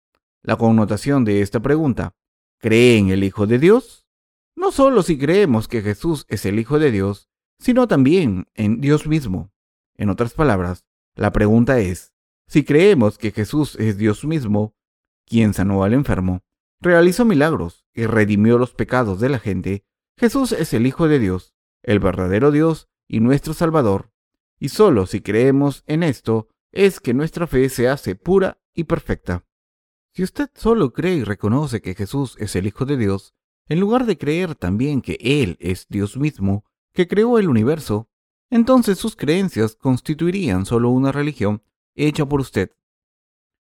La 0.47 0.55
connotación 0.55 1.25
de 1.25 1.43
esta 1.43 1.59
pregunta, 1.59 2.15
¿cree 2.61 2.99
en 2.99 3.09
el 3.09 3.25
Hijo 3.25 3.49
de 3.49 3.59
Dios? 3.59 4.07
No 4.55 4.71
solo 4.71 5.03
si 5.03 5.19
creemos 5.19 5.67
que 5.67 5.83
Jesús 5.83 6.25
es 6.29 6.47
el 6.47 6.61
Hijo 6.61 6.79
de 6.79 6.93
Dios, 6.93 7.29
sino 7.59 7.89
también 7.89 8.47
en 8.55 8.81
Dios 8.81 9.09
mismo. 9.09 9.51
En 9.97 10.09
otras 10.09 10.35
palabras, 10.35 10.85
la 11.17 11.33
pregunta 11.33 11.81
es, 11.81 12.15
si 12.47 12.63
creemos 12.63 13.19
que 13.19 13.33
Jesús 13.33 13.75
es 13.81 13.99
Dios 13.99 14.25
mismo, 14.25 14.77
quien 15.27 15.53
sanó 15.53 15.83
al 15.83 15.95
enfermo, 15.95 16.45
realizó 16.81 17.25
milagros 17.25 17.85
y 17.93 18.07
redimió 18.07 18.57
los 18.57 18.73
pecados 18.73 19.19
de 19.19 19.31
la 19.31 19.41
gente, 19.41 19.85
Jesús 20.17 20.53
es 20.53 20.73
el 20.75 20.87
Hijo 20.87 21.09
de 21.09 21.19
Dios, 21.19 21.57
el 21.83 21.99
verdadero 21.99 22.53
Dios 22.53 22.89
y 23.09 23.19
nuestro 23.19 23.53
Salvador, 23.53 24.13
y 24.61 24.69
solo 24.69 25.07
si 25.07 25.23
creemos 25.23 25.83
en 25.89 26.05
esto 26.05 26.47
es 26.71 27.01
que 27.01 27.15
nuestra 27.15 27.49
fe 27.49 27.69
se 27.69 27.89
hace 27.89 28.15
pura 28.15 28.61
y 28.75 28.85
perfecta. 28.85 29.45
Si 30.17 30.23
usted 30.23 30.49
solo 30.55 30.95
cree 30.95 31.17
y 31.17 31.25
reconoce 31.25 31.83
que 31.83 31.95
Jesús 31.95 32.37
es 32.39 32.57
el 32.57 32.67
Hijo 32.67 32.87
de 32.87 32.97
Dios, 32.97 33.35
en 33.69 33.81
lugar 33.81 34.07
de 34.07 34.17
creer 34.17 34.55
también 34.55 35.03
que 35.03 35.19
Él 35.21 35.59
es 35.61 35.89
Dios 35.91 36.17
mismo, 36.17 36.65
que 36.95 37.07
creó 37.07 37.39
el 37.39 37.51
universo, 37.51 38.09
entonces 38.49 38.97
sus 38.97 39.15
creencias 39.15 39.77
constituirían 39.77 40.65
solo 40.65 40.89
una 40.89 41.13
religión 41.13 41.63
hecha 41.95 42.25
por 42.25 42.41
usted. 42.41 42.75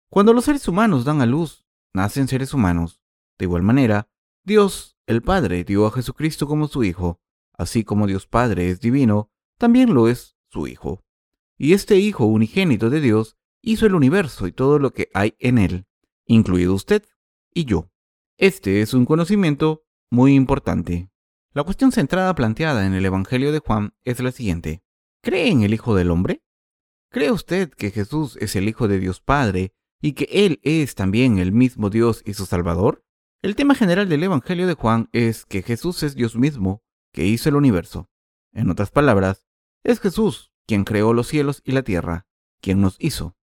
Cuando 0.09 0.33
los 0.33 0.45
seres 0.45 0.69
humanos 0.69 1.05
dan 1.05 1.21
a 1.23 1.27
luz, 1.27 1.67
nacen 1.93 2.29
seres 2.29 2.55
humanos. 2.55 3.03
De 3.37 3.47
igual 3.47 3.65
manera, 3.65 4.09
Dios, 4.45 4.97
el 5.07 5.23
Padre, 5.23 5.65
dio 5.65 5.87
a 5.87 5.91
Jesucristo 5.91 6.47
como 6.47 6.69
su 6.69 6.85
Hijo. 6.85 7.21
Así 7.53 7.83
como 7.83 8.07
Dios 8.07 8.29
Padre 8.29 8.71
es 8.71 8.81
divino, 8.81 9.29
también 9.59 9.93
lo 9.93 10.07
es 10.07 10.37
su 10.53 10.69
Hijo. 10.69 11.03
Y 11.59 11.73
este 11.73 11.97
Hijo 11.97 12.27
unigénito 12.27 12.91
de 12.91 13.01
Dios 13.01 13.37
hizo 13.61 13.87
el 13.87 13.97
universo 13.97 14.47
y 14.47 14.53
todo 14.53 14.79
lo 14.79 14.93
que 14.93 15.11
hay 15.15 15.35
en 15.41 15.59
él, 15.59 15.87
incluido 16.27 16.75
usted 16.75 17.05
y 17.53 17.65
yo. 17.65 17.91
Este 18.39 18.83
es 18.83 18.95
un 18.95 19.05
conocimiento 19.05 19.85
muy 20.11 20.35
importante. 20.35 21.11
La 21.53 21.63
cuestión 21.63 21.93
centrada 21.93 22.35
planteada 22.35 22.87
en 22.87 22.95
el 22.95 23.05
Evangelio 23.05 23.53
de 23.53 23.61
Juan 23.61 23.95
es 24.05 24.21
la 24.21 24.33
siguiente. 24.33 24.83
¿Cree 25.23 25.51
en 25.51 25.63
el 25.63 25.73
Hijo 25.73 25.95
del 25.95 26.11
Hombre? 26.11 26.43
¿Cree 27.11 27.31
usted 27.31 27.71
que 27.71 27.91
Jesús 27.91 28.37
es 28.41 28.57
el 28.57 28.69
Hijo 28.69 28.89
de 28.89 28.99
Dios 28.99 29.21
Padre 29.21 29.73
y 30.01 30.15
que 30.15 30.29
Él 30.33 30.61
es 30.65 30.97
también 30.97 31.39
el 31.39 31.53
mismo 31.53 31.91
Dios 31.91 32.23
y 32.27 32.35
su 32.35 32.45
Salvador? 32.45 33.05
El 33.41 33.55
tema 33.55 33.75
general 33.75 34.09
del 34.09 34.25
Evangelio 34.25 34.67
de 34.67 34.75
Juan 34.75 35.09
es 35.13 35.47
que 35.47 35.63
Jesús 35.63 36.03
es 36.03 36.15
Dios 36.15 36.35
mismo, 36.35 36.83
que 37.13 37.27
hizo 37.27 37.49
el 37.49 37.57
universo. 37.57 38.11
En 38.53 38.71
otras 38.71 38.91
palabras, 38.91 39.47
es 39.85 40.01
Jesús 40.01 40.51
quien 40.67 40.85
creó 40.85 41.13
los 41.13 41.29
cielos 41.29 41.63
y 41.65 41.73
la 41.73 41.83
tierra, 41.83 42.27
quien 42.61 42.81
nos 42.81 42.97
hizo. 42.99 43.37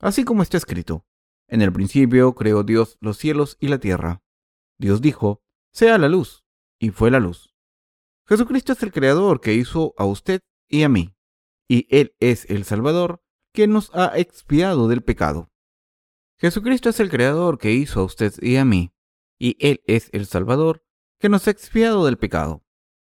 Así 0.00 0.24
como 0.24 0.42
está 0.42 0.56
escrito, 0.56 1.06
en 1.48 1.62
el 1.62 1.72
principio 1.72 2.34
creó 2.34 2.62
Dios 2.62 2.98
los 3.00 3.16
cielos 3.16 3.56
y 3.58 3.68
la 3.68 3.78
tierra. 3.78 4.22
Dios 4.78 5.00
dijo, 5.00 5.42
sea 5.72 5.98
la 5.98 6.08
luz, 6.08 6.44
y 6.78 6.90
fue 6.90 7.10
la 7.10 7.20
luz. 7.20 7.54
Jesucristo 8.26 8.72
es 8.72 8.82
el 8.82 8.92
Creador 8.92 9.40
que 9.40 9.54
hizo 9.54 9.94
a 9.96 10.04
usted 10.04 10.42
y 10.68 10.82
a 10.82 10.88
mí, 10.88 11.16
y 11.66 11.86
Él 11.90 12.14
es 12.20 12.48
el 12.50 12.64
Salvador 12.64 13.22
que 13.52 13.66
nos 13.66 13.94
ha 13.94 14.16
expiado 14.18 14.86
del 14.88 15.02
pecado. 15.02 15.50
Jesucristo 16.38 16.90
es 16.90 17.00
el 17.00 17.10
Creador 17.10 17.58
que 17.58 17.72
hizo 17.72 18.00
a 18.00 18.04
usted 18.04 18.32
y 18.40 18.56
a 18.56 18.64
mí, 18.64 18.92
y 19.38 19.56
Él 19.66 19.82
es 19.86 20.10
el 20.12 20.26
Salvador 20.26 20.84
que 21.18 21.28
nos 21.28 21.48
ha 21.48 21.50
expiado 21.50 22.04
del 22.04 22.18
pecado. 22.18 22.64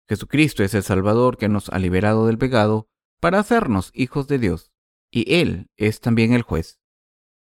Jesucristo 0.08 0.62
es 0.62 0.75
el 0.75 0.82
Salvador 0.82 1.37
que 1.37 1.49
nos 1.49 1.68
ha 1.70 1.78
liberado 1.78 2.26
del 2.26 2.38
pecado 2.38 2.88
para 3.20 3.38
hacernos 3.38 3.90
hijos 3.94 4.28
de 4.28 4.38
Dios, 4.38 4.70
y 5.11 5.35
Él 5.35 5.70
es 5.76 6.00
también 6.00 6.32
el 6.32 6.42
juez. 6.42 6.80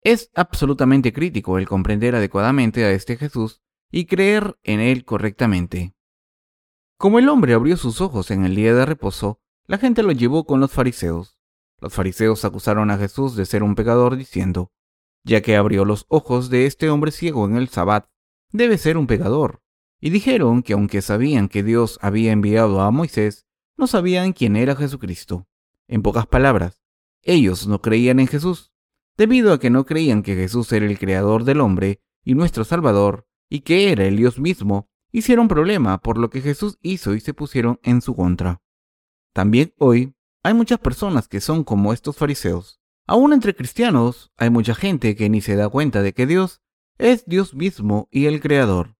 Es 0.02 0.30
absolutamente 0.34 1.12
crítico 1.12 1.58
el 1.58 1.68
comprender 1.68 2.14
adecuadamente 2.14 2.84
a 2.84 2.92
este 2.92 3.16
Jesús 3.16 3.62
y 3.90 4.06
creer 4.06 4.58
en 4.62 4.80
Él 4.80 5.04
correctamente. 5.04 5.94
Como 6.96 7.18
el 7.18 7.28
hombre 7.28 7.54
abrió 7.54 7.76
sus 7.76 8.00
ojos 8.00 8.30
en 8.30 8.44
el 8.44 8.54
día 8.54 8.74
de 8.74 8.86
reposo, 8.86 9.40
la 9.66 9.78
gente 9.78 10.02
lo 10.02 10.12
llevó 10.12 10.44
con 10.44 10.60
los 10.60 10.72
fariseos. 10.72 11.38
Los 11.80 11.94
fariseos 11.94 12.44
acusaron 12.44 12.90
a 12.90 12.98
Jesús 12.98 13.36
de 13.36 13.46
ser 13.46 13.62
un 13.62 13.74
pecador 13.74 14.16
diciendo, 14.16 14.72
ya 15.22 15.42
que 15.42 15.56
abrió 15.56 15.84
los 15.84 16.06
ojos 16.08 16.50
de 16.50 16.66
este 16.66 16.88
hombre 16.88 17.10
ciego 17.10 17.46
en 17.46 17.56
el 17.56 17.68
sabbat, 17.68 18.06
debe 18.52 18.78
ser 18.78 18.96
un 18.96 19.06
pecador. 19.06 19.62
Y 20.00 20.10
dijeron 20.10 20.62
que 20.62 20.72
aunque 20.72 21.02
sabían 21.02 21.48
que 21.48 21.62
Dios 21.62 21.98
había 22.00 22.32
enviado 22.32 22.80
a 22.80 22.90
Moisés, 22.90 23.46
no 23.76 23.86
sabían 23.86 24.32
quién 24.32 24.56
era 24.56 24.76
Jesucristo. 24.76 25.46
En 25.88 26.02
pocas 26.02 26.26
palabras, 26.26 26.82
ellos 27.22 27.66
no 27.66 27.82
creían 27.82 28.18
en 28.18 28.26
Jesús, 28.26 28.69
debido 29.20 29.52
a 29.52 29.60
que 29.60 29.68
no 29.68 29.84
creían 29.84 30.22
que 30.22 30.34
Jesús 30.34 30.72
era 30.72 30.86
el 30.86 30.98
creador 30.98 31.44
del 31.44 31.60
hombre 31.60 32.00
y 32.24 32.34
nuestro 32.34 32.64
Salvador, 32.64 33.26
y 33.50 33.60
que 33.60 33.92
era 33.92 34.06
el 34.06 34.16
Dios 34.16 34.38
mismo, 34.38 34.88
hicieron 35.12 35.46
problema 35.46 35.98
por 35.98 36.16
lo 36.16 36.30
que 36.30 36.40
Jesús 36.40 36.78
hizo 36.80 37.12
y 37.12 37.20
se 37.20 37.34
pusieron 37.34 37.78
en 37.82 38.00
su 38.00 38.16
contra. 38.16 38.62
También 39.34 39.74
hoy 39.76 40.14
hay 40.42 40.54
muchas 40.54 40.78
personas 40.78 41.28
que 41.28 41.42
son 41.42 41.64
como 41.64 41.92
estos 41.92 42.16
fariseos. 42.16 42.80
Aún 43.06 43.34
entre 43.34 43.54
cristianos 43.54 44.32
hay 44.38 44.48
mucha 44.48 44.74
gente 44.74 45.14
que 45.14 45.28
ni 45.28 45.42
se 45.42 45.54
da 45.54 45.68
cuenta 45.68 46.00
de 46.00 46.14
que 46.14 46.26
Dios 46.26 46.62
es 46.96 47.26
Dios 47.26 47.52
mismo 47.52 48.08
y 48.10 48.24
el 48.24 48.40
Creador. 48.40 48.96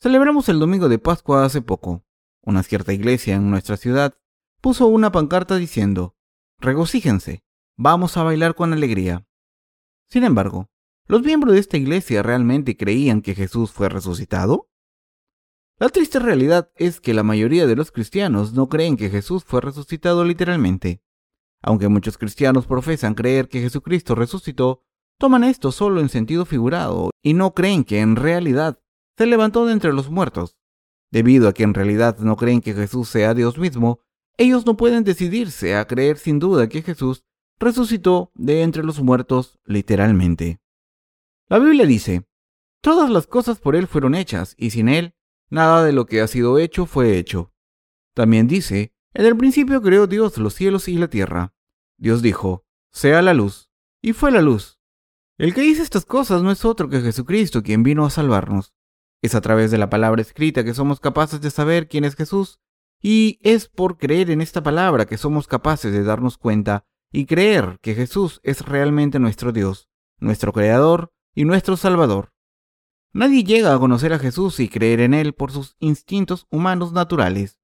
Celebramos 0.00 0.48
el 0.48 0.58
domingo 0.58 0.88
de 0.88 0.98
Pascua 0.98 1.44
hace 1.44 1.62
poco. 1.62 2.04
Una 2.42 2.64
cierta 2.64 2.92
iglesia 2.92 3.36
en 3.36 3.48
nuestra 3.48 3.76
ciudad 3.76 4.14
puso 4.60 4.88
una 4.88 5.12
pancarta 5.12 5.54
diciendo, 5.54 6.16
Regocíjense, 6.58 7.44
vamos 7.76 8.16
a 8.16 8.24
bailar 8.24 8.56
con 8.56 8.72
alegría. 8.72 9.24
Sin 10.08 10.24
embargo, 10.24 10.70
¿los 11.06 11.22
miembros 11.22 11.54
de 11.54 11.60
esta 11.60 11.76
iglesia 11.76 12.22
realmente 12.22 12.76
creían 12.76 13.22
que 13.22 13.34
Jesús 13.34 13.72
fue 13.72 13.88
resucitado? 13.88 14.70
La 15.78 15.90
triste 15.90 16.18
realidad 16.18 16.70
es 16.76 17.00
que 17.00 17.12
la 17.12 17.22
mayoría 17.22 17.66
de 17.66 17.76
los 17.76 17.92
cristianos 17.92 18.54
no 18.54 18.68
creen 18.68 18.96
que 18.96 19.10
Jesús 19.10 19.44
fue 19.44 19.60
resucitado 19.60 20.24
literalmente. 20.24 21.02
Aunque 21.62 21.88
muchos 21.88 22.16
cristianos 22.16 22.66
profesan 22.66 23.14
creer 23.14 23.48
que 23.48 23.60
Jesucristo 23.60 24.14
resucitó, 24.14 24.84
toman 25.18 25.44
esto 25.44 25.72
solo 25.72 26.00
en 26.00 26.08
sentido 26.08 26.46
figurado 26.46 27.10
y 27.22 27.34
no 27.34 27.52
creen 27.52 27.84
que 27.84 28.00
en 28.00 28.16
realidad 28.16 28.80
se 29.18 29.26
levantó 29.26 29.66
de 29.66 29.74
entre 29.74 29.92
los 29.92 30.08
muertos. 30.08 30.56
Debido 31.10 31.46
a 31.46 31.52
que 31.52 31.64
en 31.64 31.74
realidad 31.74 32.18
no 32.20 32.36
creen 32.36 32.62
que 32.62 32.72
Jesús 32.72 33.10
sea 33.10 33.34
Dios 33.34 33.58
mismo, 33.58 34.00
ellos 34.38 34.64
no 34.64 34.78
pueden 34.78 35.04
decidirse 35.04 35.76
a 35.76 35.86
creer 35.86 36.16
sin 36.16 36.38
duda 36.38 36.70
que 36.70 36.80
Jesús 36.80 37.25
resucitó 37.58 38.30
de 38.34 38.62
entre 38.62 38.84
los 38.84 39.00
muertos 39.00 39.58
literalmente. 39.64 40.60
La 41.48 41.58
Biblia 41.58 41.86
dice, 41.86 42.26
Todas 42.80 43.10
las 43.10 43.26
cosas 43.26 43.58
por 43.58 43.76
Él 43.76 43.86
fueron 43.86 44.14
hechas, 44.14 44.54
y 44.58 44.70
sin 44.70 44.88
Él 44.88 45.16
Nada 45.48 45.84
de 45.84 45.92
lo 45.92 46.06
que 46.06 46.20
ha 46.20 46.26
sido 46.26 46.58
hecho 46.58 46.86
fue 46.86 47.18
hecho. 47.18 47.52
También 48.14 48.48
dice, 48.48 48.92
en 49.14 49.26
el 49.26 49.36
principio 49.36 49.80
creó 49.80 50.06
Dios 50.06 50.38
los 50.38 50.54
cielos 50.54 50.88
y 50.88 50.94
la 50.96 51.08
tierra. 51.08 51.54
Dios 51.98 52.20
dijo, 52.20 52.64
sea 52.92 53.22
la 53.22 53.32
luz, 53.32 53.70
y 54.02 54.12
fue 54.12 54.32
la 54.32 54.42
luz. 54.42 54.80
El 55.38 55.54
que 55.54 55.60
dice 55.60 55.82
estas 55.82 56.04
cosas 56.04 56.42
no 56.42 56.50
es 56.50 56.64
otro 56.64 56.88
que 56.88 57.00
Jesucristo, 57.00 57.62
quien 57.62 57.82
vino 57.82 58.04
a 58.04 58.10
salvarnos. 58.10 58.74
Es 59.22 59.34
a 59.34 59.40
través 59.40 59.70
de 59.70 59.78
la 59.78 59.88
palabra 59.88 60.20
escrita 60.20 60.64
que 60.64 60.74
somos 60.74 60.98
capaces 60.98 61.40
de 61.40 61.50
saber 61.50 61.88
quién 61.88 62.04
es 62.04 62.16
Jesús, 62.16 62.58
y 63.00 63.38
es 63.42 63.68
por 63.68 63.98
creer 63.98 64.30
en 64.30 64.40
esta 64.40 64.62
palabra 64.62 65.06
que 65.06 65.18
somos 65.18 65.46
capaces 65.46 65.92
de 65.92 66.02
darnos 66.02 66.38
cuenta 66.38 66.86
y 67.12 67.26
creer 67.26 67.78
que 67.80 67.94
Jesús 67.94 68.40
es 68.42 68.62
realmente 68.62 69.18
nuestro 69.18 69.52
Dios, 69.52 69.88
nuestro 70.18 70.52
Creador 70.52 71.12
y 71.34 71.44
nuestro 71.44 71.76
Salvador. 71.76 72.32
Nadie 73.12 73.44
llega 73.44 73.74
a 73.74 73.78
conocer 73.78 74.12
a 74.12 74.18
Jesús 74.18 74.60
y 74.60 74.68
creer 74.68 75.00
en 75.00 75.14
Él 75.14 75.32
por 75.32 75.50
sus 75.50 75.76
instintos 75.78 76.46
humanos 76.50 76.92
naturales. 76.92 77.58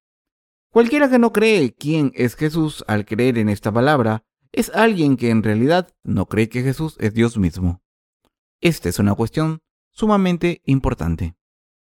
Cualquiera 0.69 1.09
que 1.09 1.19
no 1.19 1.31
cree 1.31 1.73
quién 1.73 2.11
es 2.15 2.35
Jesús 2.35 2.83
al 2.87 3.05
creer 3.05 3.37
en 3.37 3.49
esta 3.49 3.71
palabra 3.71 4.25
es 4.51 4.71
alguien 4.73 5.17
que 5.17 5.29
en 5.29 5.43
realidad 5.43 5.93
no 6.03 6.27
cree 6.27 6.49
que 6.49 6.63
Jesús 6.63 6.95
es 6.99 7.13
Dios 7.13 7.37
mismo. 7.37 7.83
Esta 8.61 8.89
es 8.89 8.99
una 8.99 9.13
cuestión 9.13 9.61
sumamente 9.91 10.61
importante. 10.65 11.35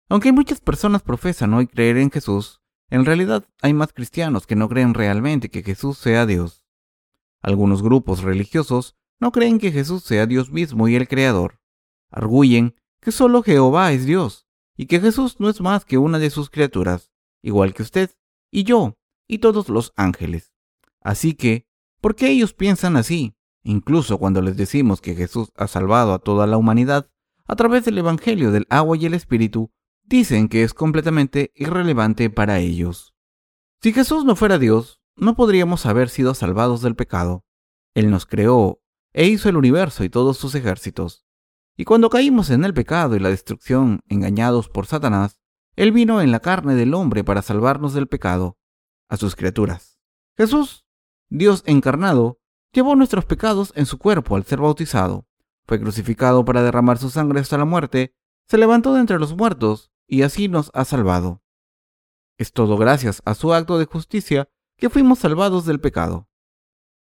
Aunque 0.08 0.32
muchas 0.32 0.60
personas 0.60 1.02
profesan 1.02 1.54
hoy 1.54 1.66
creer 1.66 1.96
en 1.96 2.10
Jesús, 2.10 2.60
en 2.90 3.04
realidad 3.04 3.48
hay 3.62 3.72
más 3.72 3.92
cristianos 3.92 4.46
que 4.46 4.54
no 4.54 4.68
creen 4.68 4.94
realmente 4.94 5.48
que 5.48 5.62
Jesús 5.62 5.98
sea 5.98 6.26
Dios. 6.26 6.65
Algunos 7.46 7.80
grupos 7.80 8.24
religiosos 8.24 8.96
no 9.20 9.30
creen 9.30 9.60
que 9.60 9.70
Jesús 9.70 10.02
sea 10.02 10.26
Dios 10.26 10.50
mismo 10.50 10.88
y 10.88 10.96
el 10.96 11.06
Creador. 11.06 11.60
Arguyen 12.10 12.74
que 13.00 13.12
solo 13.12 13.44
Jehová 13.44 13.92
es 13.92 14.04
Dios 14.04 14.48
y 14.76 14.86
que 14.86 14.98
Jesús 14.98 15.36
no 15.38 15.48
es 15.48 15.60
más 15.60 15.84
que 15.84 15.96
una 15.96 16.18
de 16.18 16.30
sus 16.30 16.50
criaturas, 16.50 17.12
igual 17.42 17.72
que 17.72 17.84
usted 17.84 18.10
y 18.50 18.64
yo 18.64 18.98
y 19.28 19.38
todos 19.38 19.68
los 19.68 19.92
ángeles. 19.94 20.52
Así 21.00 21.34
que, 21.34 21.68
¿por 22.00 22.16
qué 22.16 22.30
ellos 22.30 22.52
piensan 22.52 22.96
así? 22.96 23.36
Incluso 23.62 24.18
cuando 24.18 24.42
les 24.42 24.56
decimos 24.56 25.00
que 25.00 25.14
Jesús 25.14 25.52
ha 25.54 25.68
salvado 25.68 26.14
a 26.14 26.18
toda 26.18 26.48
la 26.48 26.56
humanidad 26.56 27.08
a 27.46 27.54
través 27.54 27.84
del 27.84 27.98
Evangelio 27.98 28.50
del 28.50 28.66
agua 28.70 28.96
y 28.96 29.06
el 29.06 29.14
Espíritu, 29.14 29.70
dicen 30.02 30.48
que 30.48 30.64
es 30.64 30.74
completamente 30.74 31.52
irrelevante 31.54 32.28
para 32.28 32.58
ellos. 32.58 33.14
Si 33.82 33.92
Jesús 33.92 34.24
no 34.24 34.34
fuera 34.34 34.58
Dios, 34.58 35.00
no 35.16 35.34
podríamos 35.34 35.86
haber 35.86 36.08
sido 36.08 36.34
salvados 36.34 36.82
del 36.82 36.94
pecado. 36.94 37.44
Él 37.94 38.10
nos 38.10 38.26
creó 38.26 38.80
e 39.12 39.26
hizo 39.26 39.48
el 39.48 39.56
universo 39.56 40.04
y 40.04 40.10
todos 40.10 40.36
sus 40.36 40.54
ejércitos. 40.54 41.24
Y 41.76 41.84
cuando 41.84 42.10
caímos 42.10 42.50
en 42.50 42.64
el 42.64 42.74
pecado 42.74 43.16
y 43.16 43.18
la 43.18 43.30
destrucción, 43.30 44.00
engañados 44.08 44.68
por 44.68 44.86
Satanás, 44.86 45.40
Él 45.74 45.92
vino 45.92 46.20
en 46.20 46.30
la 46.30 46.40
carne 46.40 46.74
del 46.74 46.94
hombre 46.94 47.24
para 47.24 47.42
salvarnos 47.42 47.94
del 47.94 48.08
pecado, 48.08 48.58
a 49.08 49.16
sus 49.16 49.36
criaturas. 49.36 49.98
Jesús, 50.36 50.86
Dios 51.28 51.62
encarnado, 51.66 52.40
llevó 52.72 52.94
nuestros 52.94 53.24
pecados 53.24 53.72
en 53.74 53.86
su 53.86 53.98
cuerpo 53.98 54.36
al 54.36 54.44
ser 54.44 54.60
bautizado, 54.60 55.26
fue 55.66 55.80
crucificado 55.80 56.44
para 56.44 56.62
derramar 56.62 56.98
su 56.98 57.10
sangre 57.10 57.40
hasta 57.40 57.58
la 57.58 57.64
muerte, 57.64 58.14
se 58.48 58.58
levantó 58.58 58.94
de 58.94 59.00
entre 59.00 59.18
los 59.18 59.36
muertos 59.36 59.90
y 60.06 60.22
así 60.22 60.48
nos 60.48 60.70
ha 60.74 60.84
salvado. 60.84 61.42
Es 62.38 62.52
todo 62.52 62.76
gracias 62.76 63.22
a 63.24 63.34
su 63.34 63.52
acto 63.52 63.78
de 63.78 63.86
justicia 63.86 64.48
que 64.76 64.90
fuimos 64.90 65.18
salvados 65.18 65.64
del 65.64 65.80
pecado. 65.80 66.28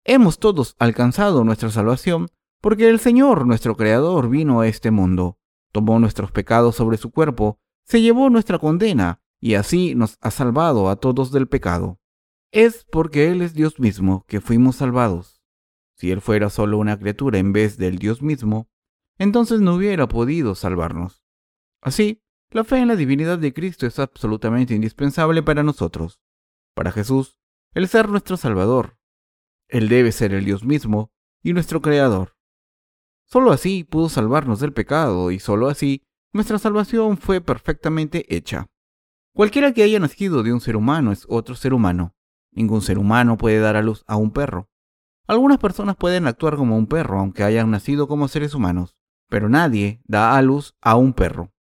Hemos 0.05 0.39
todos 0.39 0.75
alcanzado 0.79 1.45
nuestra 1.45 1.71
salvación 1.71 2.29
porque 2.61 2.89
el 2.89 2.99
Señor, 2.99 3.47
nuestro 3.47 3.77
Creador, 3.77 4.29
vino 4.29 4.61
a 4.61 4.69
este 4.69 4.91
mundo, 4.91 5.39
tomó 5.73 5.99
nuestros 5.99 6.31
pecados 6.33 6.77
sobre 6.77 6.97
su 6.97 7.11
cuerpo, 7.11 7.59
se 7.85 8.03
llevó 8.03 8.29
nuestra 8.31 8.59
condena 8.59 9.23
y 9.41 9.55
así 9.55 9.95
nos 9.95 10.17
ha 10.21 10.31
salvado 10.31 10.89
a 10.89 10.97
todos 10.97 11.33
del 11.33 11.49
pecado. 11.49 11.99
Es 12.53 12.85
porque 12.91 13.31
Él 13.31 13.43
es 13.43 13.55
Dios 13.55 13.79
mismo 13.79 14.25
que 14.27 14.41
fuimos 14.41 14.77
salvados. 14.77 15.41
Si 15.97 16.11
Él 16.11 16.21
fuera 16.21 16.51
solo 16.51 16.79
una 16.79 16.99
criatura 16.99 17.39
en 17.39 17.53
vez 17.53 17.77
del 17.79 17.99
Dios 17.99 18.23
mismo, 18.23 18.69
entonces 19.19 19.61
no 19.61 19.75
hubiera 19.75 20.09
podido 20.09 20.55
salvarnos. 20.55 21.23
Así, 21.81 22.23
la 22.51 22.65
fe 22.65 22.79
en 22.79 22.89
la 22.89 22.97
divinidad 22.97 23.39
de 23.39 23.53
Cristo 23.53 23.87
es 23.87 23.99
absolutamente 23.99 24.75
indispensable 24.75 25.43
para 25.43 25.63
nosotros. 25.63 26.21
Para 26.75 26.91
Jesús, 26.91 27.40
el 27.75 27.89
ser 27.89 28.09
nuestro 28.09 28.37
Salvador. 28.37 28.99
Él 29.69 29.89
debe 29.89 30.13
ser 30.13 30.35
el 30.35 30.45
Dios 30.45 30.65
mismo 30.65 31.13
y 31.43 31.53
nuestro 31.53 31.81
Creador. 31.81 32.37
Solo 33.25 33.53
así 33.53 33.85
pudo 33.85 34.09
salvarnos 34.09 34.59
del 34.59 34.73
pecado 34.73 35.31
y 35.31 35.39
solo 35.39 35.69
así 35.69 36.03
nuestra 36.33 36.59
salvación 36.59 37.17
fue 37.17 37.41
perfectamente 37.41 38.35
hecha. 38.35 38.67
Cualquiera 39.33 39.73
que 39.73 39.85
haya 39.85 40.01
nacido 40.01 40.43
de 40.43 40.53
un 40.53 40.61
ser 40.61 40.77
humano 40.77 41.13
es 41.13 41.25
otro 41.29 41.55
ser 41.55 41.73
humano. 41.73 42.17
Ningún 42.51 42.83
ser 42.83 42.99
humano 42.99 43.37
puede 43.37 43.61
dar 43.61 43.77
a 43.77 43.83
luz 43.83 44.03
a 44.09 44.17
un 44.17 44.33
perro. 44.33 44.69
Algunas 45.29 45.59
personas 45.59 45.95
pueden 45.95 46.27
actuar 46.27 46.57
como 46.57 46.77
un 46.77 46.89
perro 46.89 47.21
aunque 47.21 47.45
hayan 47.45 47.71
nacido 47.71 48.09
como 48.09 48.27
seres 48.27 48.55
humanos, 48.55 48.97
pero 49.29 49.49
nadie 49.49 50.03
da 50.05 50.37
a 50.37 50.43
luz 50.43 50.75
a 50.81 50.97
un 50.97 51.13
perro. 51.13 51.53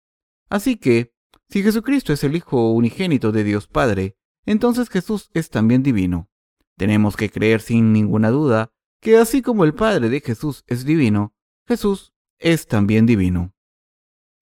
Así 0.50 0.78
que, 0.78 1.14
si 1.50 1.62
Jesucristo 1.62 2.12
es 2.12 2.24
el 2.24 2.36
Hijo 2.36 2.72
unigénito 2.72 3.32
de 3.32 3.44
Dios 3.44 3.68
Padre, 3.68 4.19
entonces 4.46 4.90
Jesús 4.90 5.30
es 5.34 5.50
también 5.50 5.84
divino. 5.84 6.30
Tenemos 6.78 7.16
que 7.16 7.30
creer 7.30 7.62
sin 7.62 7.94
ninguna 7.94 8.30
duda 8.30 8.72
que 9.02 9.18
así 9.18 9.42
como 9.42 9.64
el 9.64 9.74
Padre 9.74 10.10
de 10.10 10.22
Jesús 10.22 10.64
es 10.68 10.86
divino, 10.86 11.34
Jesús 11.68 12.14
es 12.38 12.68
también 12.68 13.06
divino. 13.06 13.54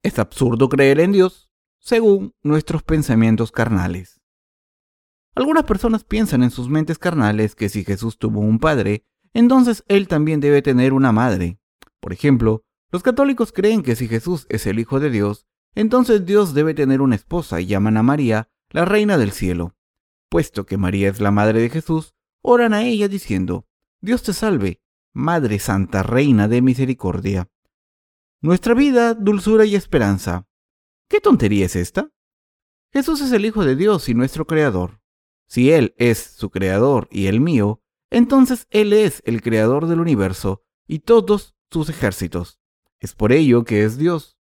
Es 0.03 0.19
absurdo 0.19 0.69
creer 0.69 0.99
en 0.99 1.11
Dios 1.11 1.49
según 1.79 2.33
nuestros 2.43 2.83
pensamientos 2.83 3.51
carnales. 3.51 4.21
Algunas 5.35 5.65
personas 5.65 6.03
piensan 6.03 6.41
en 6.43 6.49
sus 6.49 6.67
mentes 6.67 6.97
carnales 6.97 7.53
que 7.53 7.69
si 7.69 7.83
Jesús 7.83 8.17
tuvo 8.17 8.39
un 8.39 8.59
padre, 8.59 9.05
entonces 9.33 9.83
él 9.87 10.07
también 10.07 10.39
debe 10.39 10.61
tener 10.61 10.93
una 10.93 11.11
madre. 11.11 11.59
Por 11.99 12.11
ejemplo, 12.11 12.63
los 12.91 13.03
católicos 13.03 13.51
creen 13.51 13.83
que 13.83 13.95
si 13.95 14.07
Jesús 14.07 14.47
es 14.49 14.65
el 14.65 14.79
Hijo 14.79 14.99
de 14.99 15.11
Dios, 15.11 15.45
entonces 15.75 16.25
Dios 16.25 16.55
debe 16.55 16.73
tener 16.73 17.01
una 17.01 17.15
esposa 17.15 17.61
y 17.61 17.67
llaman 17.67 17.97
a 17.97 18.03
María 18.03 18.49
la 18.71 18.85
Reina 18.85 19.17
del 19.17 19.31
Cielo. 19.31 19.76
Puesto 20.29 20.65
que 20.65 20.77
María 20.77 21.09
es 21.09 21.21
la 21.21 21.31
madre 21.31 21.61
de 21.61 21.69
Jesús, 21.69 22.13
oran 22.41 22.73
a 22.73 22.83
ella 22.83 23.07
diciendo, 23.07 23.65
Dios 24.01 24.23
te 24.23 24.33
salve, 24.33 24.81
Madre 25.13 25.59
Santa, 25.59 26.03
Reina 26.03 26.47
de 26.47 26.61
Misericordia. 26.61 27.49
Nuestra 28.41 28.73
vida, 28.73 29.13
dulzura 29.13 29.65
y 29.65 29.75
esperanza. 29.75 30.47
¿Qué 31.09 31.19
tontería 31.21 31.65
es 31.65 31.75
esta? 31.75 32.11
Jesús 32.91 33.21
es 33.21 33.31
el 33.31 33.45
Hijo 33.45 33.65
de 33.65 33.75
Dios 33.75 34.09
y 34.09 34.13
nuestro 34.13 34.45
Creador. 34.45 35.01
Si 35.47 35.71
Él 35.71 35.95
es 35.97 36.19
su 36.19 36.49
Creador 36.49 37.07
y 37.09 37.27
el 37.27 37.39
mío, 37.39 37.81
entonces 38.09 38.67
Él 38.69 38.93
es 38.93 39.23
el 39.25 39.41
Creador 39.41 39.87
del 39.87 40.01
universo 40.01 40.63
y 40.87 40.99
todos 40.99 41.55
sus 41.71 41.89
ejércitos. 41.89 42.59
Es 42.99 43.13
por 43.13 43.31
ello 43.31 43.63
que 43.63 43.83
es 43.83 43.97
Dios. 43.97 44.37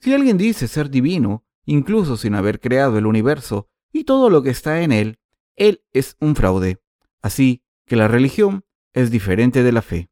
Si 0.00 0.12
alguien 0.12 0.38
dice 0.38 0.66
ser 0.66 0.90
divino, 0.90 1.44
incluso 1.64 2.16
sin 2.16 2.34
haber 2.34 2.60
creado 2.60 2.98
el 2.98 3.06
universo 3.06 3.68
y 3.92 4.04
todo 4.04 4.30
lo 4.30 4.42
que 4.42 4.50
está 4.50 4.82
en 4.82 4.92
él, 4.92 5.19
él 5.56 5.84
es 5.92 6.16
un 6.20 6.36
fraude. 6.36 6.82
Así 7.22 7.64
que 7.86 7.96
la 7.96 8.08
religión 8.08 8.64
es 8.92 9.10
diferente 9.10 9.62
de 9.62 9.72
la 9.72 9.82
fe. 9.82 10.10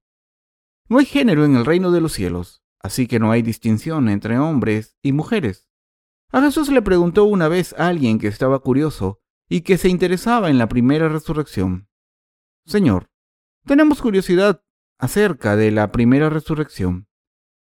No 0.88 0.98
hay 0.98 1.04
género 1.06 1.44
en 1.44 1.56
el 1.56 1.64
reino 1.64 1.90
de 1.90 2.00
los 2.00 2.12
cielos, 2.12 2.62
así 2.80 3.06
que 3.06 3.18
no 3.18 3.30
hay 3.30 3.42
distinción 3.42 4.08
entre 4.08 4.38
hombres 4.38 4.96
y 5.02 5.12
mujeres. 5.12 5.68
A 6.30 6.40
Jesús 6.42 6.70
le 6.70 6.82
preguntó 6.82 7.24
una 7.24 7.48
vez 7.48 7.74
a 7.78 7.88
alguien 7.88 8.18
que 8.18 8.28
estaba 8.28 8.58
curioso 8.58 9.20
y 9.48 9.62
que 9.62 9.78
se 9.78 9.88
interesaba 9.88 10.50
en 10.50 10.58
la 10.58 10.68
primera 10.68 11.08
resurrección. 11.08 11.88
Señor, 12.66 13.10
tenemos 13.64 14.02
curiosidad 14.02 14.62
acerca 14.98 15.56
de 15.56 15.70
la 15.70 15.92
primera 15.92 16.28
resurrección. 16.28 17.08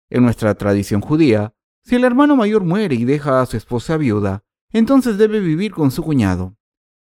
En 0.10 0.24
nuestra 0.24 0.56
tradición 0.56 1.02
judía, 1.02 1.56
si 1.84 1.96
el 1.96 2.04
hermano 2.04 2.36
mayor 2.36 2.64
muere 2.64 2.96
y 2.96 3.06
deja 3.06 3.42
a 3.42 3.46
su 3.46 3.58
esposa 3.58 3.98
viuda, 3.98 4.44
entonces 4.72 5.18
debe 5.18 5.40
vivir 5.40 5.74
con 5.74 5.92
su 5.92 6.04
cuñado. 6.04 6.58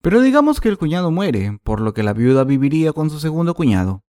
Pero 0.00 0.20
digamos 0.20 0.60
que 0.60 0.68
el 0.68 0.78
cuñado 0.78 1.10
muere, 1.10 1.58
por 1.64 1.80
lo 1.80 1.92
que 1.92 2.02
la 2.02 2.12
viuda 2.12 2.44
viviría 2.44 2.92
con 2.92 3.10
su 3.10 3.18
segundo 3.18 3.54
cuñado. 3.54 4.04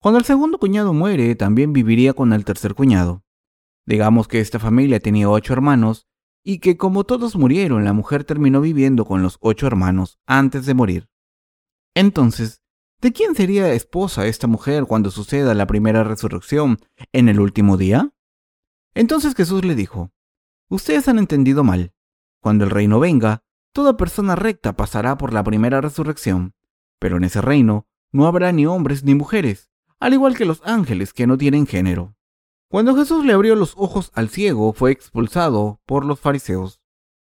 Cuando 0.00 0.18
el 0.18 0.24
segundo 0.24 0.58
cuñado 0.58 0.92
muere, 0.92 1.34
también 1.36 1.72
viviría 1.72 2.12
con 2.12 2.32
el 2.32 2.44
tercer 2.44 2.74
cuñado. 2.74 3.22
Digamos 3.86 4.26
que 4.26 4.40
esta 4.40 4.58
familia 4.58 4.98
tenía 5.00 5.30
ocho 5.30 5.52
hermanos 5.52 6.08
y 6.44 6.58
que 6.58 6.76
como 6.76 7.04
todos 7.04 7.36
murieron, 7.36 7.84
la 7.84 7.92
mujer 7.92 8.24
terminó 8.24 8.60
viviendo 8.60 9.04
con 9.04 9.22
los 9.22 9.38
ocho 9.40 9.66
hermanos 9.66 10.18
antes 10.26 10.66
de 10.66 10.74
morir. 10.74 11.08
Entonces, 11.94 12.62
¿de 13.00 13.12
quién 13.12 13.34
sería 13.36 13.72
esposa 13.72 14.26
esta 14.26 14.48
mujer 14.48 14.86
cuando 14.86 15.10
suceda 15.10 15.54
la 15.54 15.66
primera 15.66 16.02
resurrección 16.02 16.78
en 17.12 17.28
el 17.28 17.38
último 17.38 17.76
día? 17.76 18.12
Entonces 18.94 19.34
Jesús 19.34 19.64
le 19.64 19.74
dijo, 19.74 20.10
Ustedes 20.68 21.06
han 21.06 21.18
entendido 21.18 21.64
mal. 21.64 21.92
Cuando 22.40 22.64
el 22.64 22.70
reino 22.70 22.98
venga, 22.98 23.44
toda 23.72 23.96
persona 23.96 24.36
recta 24.36 24.74
pasará 24.74 25.16
por 25.18 25.32
la 25.32 25.42
primera 25.42 25.80
resurrección, 25.80 26.54
pero 26.98 27.16
en 27.16 27.24
ese 27.24 27.40
reino 27.40 27.86
no 28.12 28.26
habrá 28.26 28.52
ni 28.52 28.66
hombres 28.66 29.04
ni 29.04 29.14
mujeres, 29.14 29.70
al 29.98 30.12
igual 30.12 30.36
que 30.36 30.44
los 30.44 30.60
ángeles 30.64 31.12
que 31.12 31.26
no 31.26 31.38
tienen 31.38 31.66
género. 31.66 32.14
Cuando 32.68 32.94
Jesús 32.96 33.24
le 33.24 33.32
abrió 33.32 33.54
los 33.54 33.74
ojos 33.76 34.10
al 34.14 34.28
ciego, 34.28 34.72
fue 34.72 34.92
expulsado 34.92 35.80
por 35.84 36.04
los 36.04 36.20
fariseos. 36.20 36.80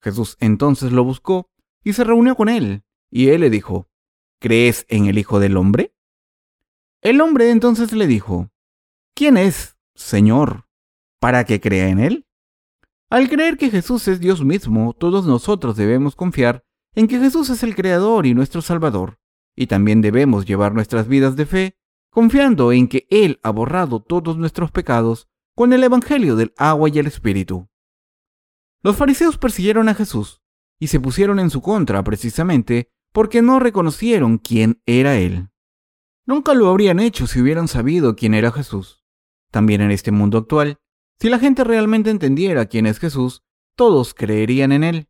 Jesús 0.01 0.37
entonces 0.41 0.93
lo 0.93 1.03
buscó 1.03 1.51
y 1.83 1.93
se 1.95 2.05
reunió 2.05 2.37
con 2.37 2.49
él, 2.49 2.85
y 3.11 3.29
él 3.31 3.41
le 3.41 3.51
dijo, 3.51 3.89
¿Crees 4.41 4.87
en 4.89 5.07
el 5.07 5.19
Hijo 5.19 5.41
del 5.41 5.57
Hombre? 5.57 5.95
El 7.01 7.21
hombre 7.21 7.51
entonces 7.51 7.93
le 7.93 8.07
dijo, 8.07 8.51
¿Quién 9.15 9.37
es, 9.37 9.77
Señor, 9.95 10.67
para 11.19 11.45
que 11.45 11.61
crea 11.61 11.89
en 11.89 12.01
él? 12.01 12.27
Al 13.15 13.29
creer 13.29 13.57
que 13.57 13.71
Jesús 13.71 14.09
es 14.09 14.19
Dios 14.19 14.45
mismo, 14.45 14.93
todos 14.93 15.25
nosotros 15.25 15.77
debemos 15.77 16.17
confiar 16.17 16.65
en 16.97 17.07
que 17.07 17.21
Jesús 17.21 17.49
es 17.49 17.63
el 17.63 17.77
Creador 17.77 18.27
y 18.27 18.35
nuestro 18.35 18.61
Salvador, 18.61 19.21
y 19.55 19.69
también 19.69 20.01
debemos 20.01 20.47
llevar 20.47 20.75
nuestras 20.75 21.07
vidas 21.07 21.37
de 21.37 21.47
fe 21.47 21.79
confiando 22.11 22.73
en 22.73 22.89
que 22.89 23.07
Él 23.11 23.39
ha 23.45 23.51
borrado 23.51 24.03
todos 24.03 24.37
nuestros 24.37 24.73
pecados 24.73 25.29
con 25.55 25.73
el 25.73 25.85
Evangelio 25.85 26.35
del 26.35 26.55
agua 26.57 26.89
y 26.89 26.99
el 26.99 27.07
Espíritu. 27.07 27.69
Los 28.83 28.97
fariseos 28.97 29.39
persiguieron 29.39 29.89
a 29.89 29.95
Jesús 29.95 30.43
y 30.81 30.89
se 30.89 30.99
pusieron 30.99 31.39
en 31.39 31.51
su 31.51 31.63
contra 31.63 32.03
precisamente 32.03 32.91
porque 33.13 33.43
no 33.43 33.61
reconocieron 33.61 34.39
quién 34.39 34.83
era 34.87 35.19
Él. 35.19 35.51
Nunca 36.27 36.53
lo 36.53 36.69
habrían 36.69 36.99
hecho 36.99 37.29
si 37.29 37.41
hubieran 37.41 37.69
sabido 37.69 38.17
quién 38.17 38.35
era 38.35 38.51
Jesús. 38.51 39.05
También 39.53 39.83
en 39.83 39.93
este 39.93 40.11
mundo 40.11 40.37
actual, 40.37 40.81
si 41.25 41.31
la 41.31 41.39
gente 41.39 41.65
realmente 41.65 42.11
entendiera 42.11 42.67
quién 42.67 42.85
es 42.85 42.99
Jesús, 42.99 43.43
todos 43.77 44.13
creerían 44.13 44.73
en 44.73 44.85
Él. 44.85 45.09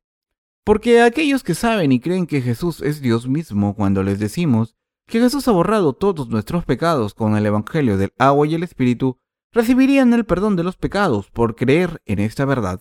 Porque 0.62 1.02
aquellos 1.02 1.42
que 1.42 1.56
saben 1.56 1.90
y 1.90 1.98
creen 1.98 2.28
que 2.28 2.40
Jesús 2.40 2.82
es 2.82 3.00
Dios 3.00 3.26
mismo 3.26 3.74
cuando 3.74 4.04
les 4.04 4.20
decimos 4.20 4.76
que 5.08 5.18
Jesús 5.18 5.48
ha 5.48 5.50
borrado 5.50 5.92
todos 5.92 6.28
nuestros 6.28 6.64
pecados 6.64 7.14
con 7.14 7.36
el 7.36 7.44
Evangelio 7.44 7.98
del 7.98 8.12
agua 8.16 8.46
y 8.46 8.54
el 8.54 8.62
Espíritu, 8.62 9.18
recibirían 9.50 10.12
el 10.12 10.24
perdón 10.24 10.54
de 10.54 10.62
los 10.62 10.76
pecados 10.76 11.32
por 11.32 11.56
creer 11.56 12.00
en 12.04 12.20
esta 12.20 12.44
verdad. 12.44 12.80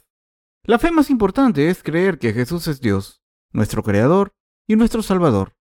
La 0.63 0.78
fe 0.78 0.91
más 0.91 1.10
importante 1.10 1.72
es 1.72 1.82
creer 1.82 2.19
que 2.19 2.34
Jesús 2.34 2.67
es 2.67 2.82
Dios, 2.82 3.24
nuestro 3.52 3.82
Creador 3.82 4.36
y 4.67 4.76
nuestro 4.76 5.02
Salvador. 5.02 5.58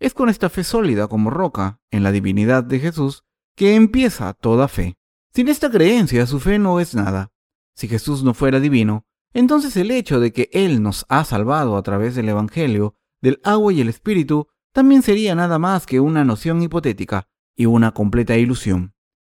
Es 0.00 0.12
con 0.12 0.28
esta 0.28 0.50
fe 0.50 0.64
sólida 0.64 1.08
como 1.08 1.30
roca 1.30 1.80
en 1.90 2.02
la 2.02 2.12
divinidad 2.12 2.62
de 2.62 2.78
Jesús 2.78 3.24
que 3.54 3.74
empieza 3.74 4.34
toda 4.34 4.68
fe. 4.68 4.95
Sin 5.36 5.48
esta 5.48 5.70
creencia 5.70 6.26
su 6.26 6.40
fe 6.40 6.58
no 6.58 6.80
es 6.80 6.94
nada. 6.94 7.30
Si 7.74 7.88
Jesús 7.88 8.24
no 8.24 8.32
fuera 8.32 8.58
divino, 8.58 9.04
entonces 9.34 9.76
el 9.76 9.90
hecho 9.90 10.18
de 10.18 10.32
que 10.32 10.48
Él 10.50 10.82
nos 10.82 11.04
ha 11.10 11.24
salvado 11.24 11.76
a 11.76 11.82
través 11.82 12.14
del 12.14 12.30
Evangelio, 12.30 12.94
del 13.20 13.38
agua 13.44 13.70
y 13.74 13.82
el 13.82 13.90
Espíritu, 13.90 14.48
también 14.72 15.02
sería 15.02 15.34
nada 15.34 15.58
más 15.58 15.84
que 15.84 16.00
una 16.00 16.24
noción 16.24 16.62
hipotética 16.62 17.28
y 17.54 17.66
una 17.66 17.92
completa 17.92 18.38
ilusión. 18.38 18.94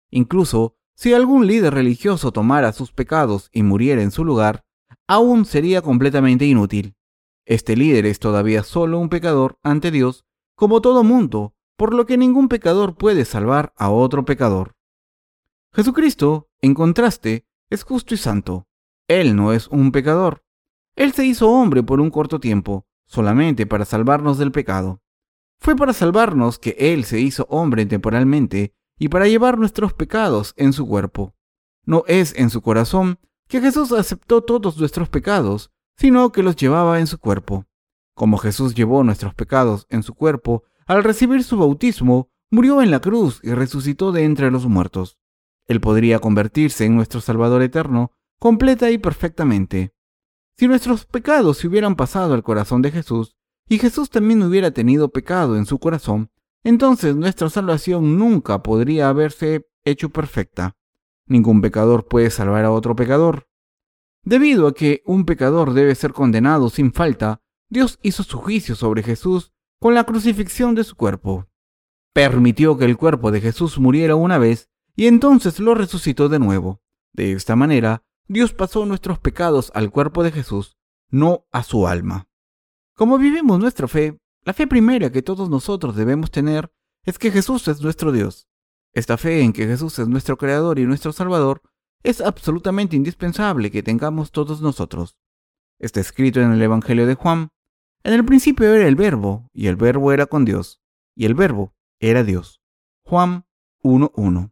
Incluso 0.09 0.75
si 0.95 1.13
algún 1.13 1.45
líder 1.45 1.75
religioso 1.75 2.31
tomara 2.31 2.73
sus 2.73 2.91
pecados 2.91 3.49
y 3.53 3.61
muriera 3.61 4.01
en 4.01 4.09
su 4.09 4.25
lugar, 4.25 4.65
aún 5.07 5.45
sería 5.45 5.83
completamente 5.83 6.47
inútil. 6.47 6.95
Este 7.45 7.75
líder 7.75 8.07
es 8.07 8.17
todavía 8.17 8.63
solo 8.63 8.97
un 8.97 9.09
pecador 9.09 9.59
ante 9.61 9.91
Dios, 9.91 10.25
como 10.55 10.81
todo 10.81 11.03
mundo, 11.03 11.53
por 11.77 11.93
lo 11.93 12.07
que 12.07 12.17
ningún 12.17 12.47
pecador 12.47 12.95
puede 12.95 13.23
salvar 13.23 13.71
a 13.77 13.91
otro 13.91 14.25
pecador. 14.25 14.80
Jesucristo, 15.73 16.49
en 16.61 16.73
contraste, 16.73 17.45
es 17.69 17.83
justo 17.83 18.13
y 18.13 18.17
santo. 18.17 18.67
Él 19.07 19.37
no 19.37 19.53
es 19.53 19.69
un 19.69 19.93
pecador. 19.93 20.43
Él 20.97 21.13
se 21.13 21.25
hizo 21.25 21.49
hombre 21.49 21.81
por 21.81 22.01
un 22.01 22.09
corto 22.09 22.41
tiempo, 22.41 22.85
solamente 23.07 23.65
para 23.65 23.85
salvarnos 23.85 24.37
del 24.37 24.51
pecado. 24.51 25.01
Fue 25.61 25.77
para 25.77 25.93
salvarnos 25.93 26.59
que 26.59 26.75
Él 26.77 27.05
se 27.05 27.21
hizo 27.21 27.45
hombre 27.49 27.85
temporalmente 27.85 28.73
y 28.99 29.07
para 29.07 29.29
llevar 29.29 29.57
nuestros 29.57 29.93
pecados 29.93 30.53
en 30.57 30.73
su 30.73 30.85
cuerpo. 30.85 31.35
No 31.85 32.03
es 32.07 32.35
en 32.35 32.49
su 32.49 32.61
corazón 32.61 33.19
que 33.47 33.61
Jesús 33.61 33.93
aceptó 33.93 34.41
todos 34.41 34.77
nuestros 34.77 35.07
pecados, 35.07 35.71
sino 35.95 36.33
que 36.33 36.43
los 36.43 36.57
llevaba 36.57 36.99
en 36.99 37.07
su 37.07 37.17
cuerpo. 37.17 37.65
Como 38.13 38.37
Jesús 38.37 38.75
llevó 38.75 39.05
nuestros 39.05 39.33
pecados 39.35 39.87
en 39.89 40.03
su 40.03 40.15
cuerpo, 40.15 40.63
al 40.85 41.03
recibir 41.03 41.45
su 41.45 41.57
bautismo, 41.57 42.29
murió 42.49 42.81
en 42.81 42.91
la 42.91 42.99
cruz 42.99 43.39
y 43.41 43.53
resucitó 43.53 44.11
de 44.11 44.25
entre 44.25 44.51
los 44.51 44.67
muertos. 44.67 45.20
Él 45.71 45.79
podría 45.79 46.19
convertirse 46.19 46.83
en 46.83 46.97
nuestro 46.97 47.21
Salvador 47.21 47.61
eterno, 47.61 48.11
completa 48.39 48.91
y 48.91 48.97
perfectamente. 48.97 49.93
Si 50.57 50.67
nuestros 50.67 51.05
pecados 51.05 51.59
se 51.59 51.67
hubieran 51.69 51.95
pasado 51.95 52.33
al 52.33 52.43
corazón 52.43 52.81
de 52.81 52.91
Jesús, 52.91 53.37
y 53.69 53.77
Jesús 53.79 54.09
también 54.09 54.43
hubiera 54.43 54.71
tenido 54.71 55.13
pecado 55.13 55.55
en 55.55 55.65
su 55.65 55.79
corazón, 55.79 56.29
entonces 56.65 57.15
nuestra 57.15 57.49
salvación 57.49 58.19
nunca 58.19 58.61
podría 58.61 59.07
haberse 59.07 59.65
hecho 59.85 60.09
perfecta. 60.09 60.75
Ningún 61.25 61.61
pecador 61.61 62.05
puede 62.05 62.31
salvar 62.31 62.65
a 62.65 62.71
otro 62.71 62.93
pecador. 62.93 63.47
Debido 64.25 64.67
a 64.67 64.73
que 64.73 65.01
un 65.05 65.23
pecador 65.23 65.71
debe 65.71 65.95
ser 65.95 66.11
condenado 66.11 66.69
sin 66.69 66.91
falta, 66.91 67.39
Dios 67.69 67.97
hizo 68.01 68.23
su 68.23 68.37
juicio 68.37 68.75
sobre 68.75 69.03
Jesús 69.03 69.53
con 69.79 69.93
la 69.93 70.03
crucifixión 70.03 70.75
de 70.75 70.83
su 70.83 70.97
cuerpo. 70.97 71.47
Permitió 72.13 72.77
que 72.77 72.83
el 72.83 72.97
cuerpo 72.97 73.31
de 73.31 73.39
Jesús 73.39 73.79
muriera 73.79 74.15
una 74.15 74.37
vez 74.37 74.69
y 74.95 75.07
entonces 75.07 75.59
lo 75.59 75.75
resucitó 75.75 76.29
de 76.29 76.39
nuevo. 76.39 76.81
De 77.13 77.33
esta 77.33 77.55
manera, 77.55 78.03
Dios 78.27 78.53
pasó 78.53 78.85
nuestros 78.85 79.19
pecados 79.19 79.71
al 79.75 79.91
cuerpo 79.91 80.23
de 80.23 80.31
Jesús, 80.31 80.77
no 81.09 81.45
a 81.51 81.63
su 81.63 81.87
alma. 81.87 82.27
Como 82.95 83.17
vivimos 83.17 83.59
nuestra 83.59 83.87
fe, 83.87 84.19
la 84.43 84.53
fe 84.53 84.67
primera 84.67 85.11
que 85.11 85.21
todos 85.21 85.49
nosotros 85.49 85.95
debemos 85.95 86.31
tener 86.31 86.71
es 87.03 87.19
que 87.19 87.31
Jesús 87.31 87.67
es 87.67 87.81
nuestro 87.81 88.11
Dios. 88.11 88.47
Esta 88.93 89.17
fe 89.17 89.41
en 89.41 89.53
que 89.53 89.67
Jesús 89.67 89.97
es 89.99 90.07
nuestro 90.07 90.37
Creador 90.37 90.79
y 90.79 90.85
nuestro 90.85 91.11
Salvador 91.11 91.61
es 92.03 92.21
absolutamente 92.21 92.95
indispensable 92.95 93.71
que 93.71 93.83
tengamos 93.83 94.31
todos 94.31 94.61
nosotros. 94.61 95.17
Está 95.79 95.99
escrito 95.99 96.41
en 96.41 96.51
el 96.51 96.61
Evangelio 96.61 97.05
de 97.05 97.15
Juan. 97.15 97.49
En 98.03 98.13
el 98.13 98.25
principio 98.25 98.73
era 98.73 98.87
el 98.87 98.95
verbo, 98.95 99.49
y 99.53 99.67
el 99.67 99.75
verbo 99.75 100.11
era 100.11 100.25
con 100.25 100.45
Dios, 100.45 100.81
y 101.15 101.25
el 101.25 101.35
verbo 101.35 101.73
era 101.99 102.23
Dios. 102.23 102.61
Juan 103.03 103.45
1.1. 103.83 104.51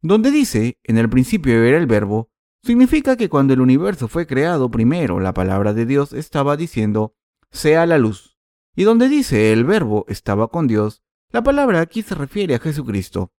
Donde 0.00 0.30
dice, 0.30 0.78
en 0.84 0.98
el 0.98 1.08
principio 1.08 1.62
era 1.64 1.76
el 1.76 1.86
verbo, 1.86 2.30
significa 2.62 3.16
que 3.16 3.28
cuando 3.28 3.54
el 3.54 3.60
universo 3.60 4.08
fue 4.08 4.26
creado 4.26 4.70
primero, 4.70 5.18
la 5.20 5.34
palabra 5.34 5.72
de 5.72 5.86
Dios 5.86 6.12
estaba 6.12 6.56
diciendo, 6.56 7.14
sea 7.50 7.86
la 7.86 7.98
luz. 7.98 8.38
Y 8.76 8.84
donde 8.84 9.08
dice 9.08 9.52
el 9.52 9.64
verbo 9.64 10.04
estaba 10.08 10.48
con 10.48 10.68
Dios, 10.68 11.02
la 11.30 11.42
palabra 11.42 11.80
aquí 11.80 12.02
se 12.02 12.14
refiere 12.14 12.54
a 12.54 12.60
Jesucristo, 12.60 13.32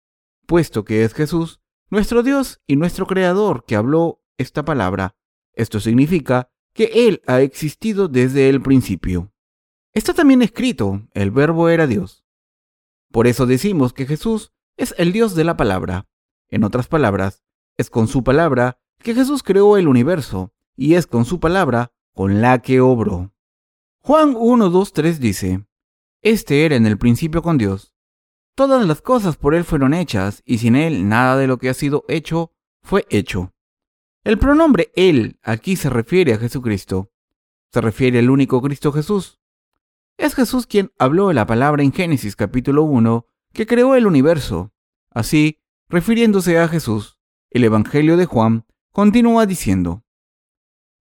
puesto 0.47 0.85
que 0.85 1.05
es 1.05 1.15
Jesús, 1.15 1.61
nuestro 1.91 2.23
Dios 2.23 2.61
y 2.67 2.77
nuestro 2.77 3.07
Creador 3.07 3.65
que 3.65 3.77
habló 3.77 4.23
esta 4.37 4.65
palabra. 4.65 5.17
Esto 5.55 5.81
significa 5.81 6.51
que 6.75 7.09
Él 7.09 7.23
ha 7.27 7.41
existido 7.41 8.09
desde 8.09 8.49
el 8.49 8.61
principio. 8.61 9.33
Está 9.95 10.13
también 10.13 10.43
escrito, 10.43 11.09
el 11.15 11.31
verbo 11.31 11.69
era 11.69 11.87
Dios. 11.87 12.25
Por 13.11 13.27
eso 13.27 13.47
decimos 13.47 13.93
que 13.93 14.07
Jesús 14.07 14.53
es 14.77 14.95
el 14.99 15.13
Dios 15.13 15.35
de 15.35 15.45
la 15.45 15.57
palabra. 15.57 16.09
En 16.51 16.65
otras 16.65 16.89
palabras, 16.89 17.43
es 17.77 17.91
con 17.91 18.09
su 18.09 18.25
palabra 18.25 18.81
que 18.99 19.15
Jesús 19.15 19.43
creó 19.43 19.77
el 19.77 19.89
universo, 19.89 20.53
y 20.77 20.95
es 20.95 21.07
con 21.07 21.25
su 21.25 21.41
palabra 21.41 21.93
con 22.15 22.41
la 22.41 22.61
que 22.61 22.81
obró. 22.81 23.33
Juan 24.01 24.35
1, 24.37 24.71
2, 24.71 24.93
3 24.93 25.21
dice, 25.21 25.67
Este 26.23 26.65
era 26.65 26.77
en 26.77 26.87
el 26.87 26.99
principio 26.99 27.43
con 27.43 27.59
Dios. 27.59 27.95
Todas 28.55 28.87
las 28.87 29.03
cosas 29.03 29.37
por 29.37 29.55
Él 29.55 29.65
fueron 29.65 29.95
hechas, 29.95 30.43
y 30.45 30.59
sin 30.59 30.75
Él 30.75 31.09
nada 31.09 31.37
de 31.37 31.47
lo 31.47 31.59
que 31.59 31.69
ha 31.69 31.75
sido 31.75 32.05
hecho 32.09 32.53
fue 32.83 33.07
hecho. 33.11 33.53
El 34.25 34.39
pronombre 34.39 34.91
Él 34.97 35.39
aquí 35.43 35.77
se 35.77 35.91
refiere 35.91 36.35
a 36.35 36.39
Jesucristo. 36.39 37.11
Se 37.73 37.81
refiere 37.81 38.19
al 38.19 38.31
único 38.31 38.61
Cristo 38.61 38.93
Jesús. 38.93 39.39
Es 40.17 40.35
Jesús 40.35 40.67
quien 40.67 40.91
habló 40.99 41.33
la 41.33 41.47
palabra 41.47 41.83
en 41.83 41.93
Génesis 41.93 42.35
capítulo 42.35 42.83
1, 42.83 43.27
que 43.53 43.67
creó 43.67 43.95
el 43.95 44.07
universo. 44.07 44.73
Así, 45.11 45.61
refiriéndose 45.89 46.59
a 46.59 46.69
Jesús, 46.69 47.19
el 47.51 47.65
Evangelio 47.65 48.17
de 48.17 48.27
Juan 48.27 48.67
continúa 48.93 49.47
diciendo, 49.47 50.05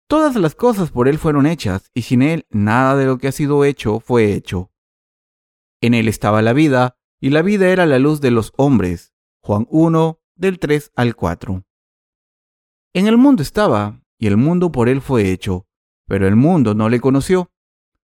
Todas 0.08 0.36
las 0.36 0.54
cosas 0.54 0.92
por 0.92 1.08
Él 1.08 1.18
fueron 1.18 1.48
hechas, 1.48 1.90
y 1.96 2.04
sin 2.04 2.22
Él 2.22 2.46
nada 2.52 2.96
de 2.96 3.06
lo 3.06 3.18
que 3.18 3.28
ha 3.28 3.32
sido 3.32 3.66
hecho 3.66 4.00
fue 4.00 4.34
hecho. 4.34 4.72
En 5.82 5.96
Él 5.96 6.08
estaba 6.08 6.44
la 6.44 6.54
vida, 6.54 6.98
y 7.20 7.32
la 7.32 7.42
vida 7.42 7.70
era 7.70 7.88
la 7.88 7.98
luz 7.98 8.22
de 8.22 8.30
los 8.30 8.54
hombres. 8.58 9.14
Juan 9.42 9.66
1, 9.70 10.20
del 10.36 10.60
3 10.60 10.92
al 10.96 11.16
4. 11.16 11.66
En 12.94 13.08
el 13.08 13.18
mundo 13.18 13.42
estaba, 13.42 14.04
y 14.20 14.28
el 14.28 14.38
mundo 14.38 14.72
por 14.72 14.90
Él 14.90 15.02
fue 15.02 15.32
hecho, 15.32 15.68
pero 16.08 16.28
el 16.28 16.36
mundo 16.36 16.76
no 16.76 16.90
le 16.90 17.00
conoció. 17.00 17.52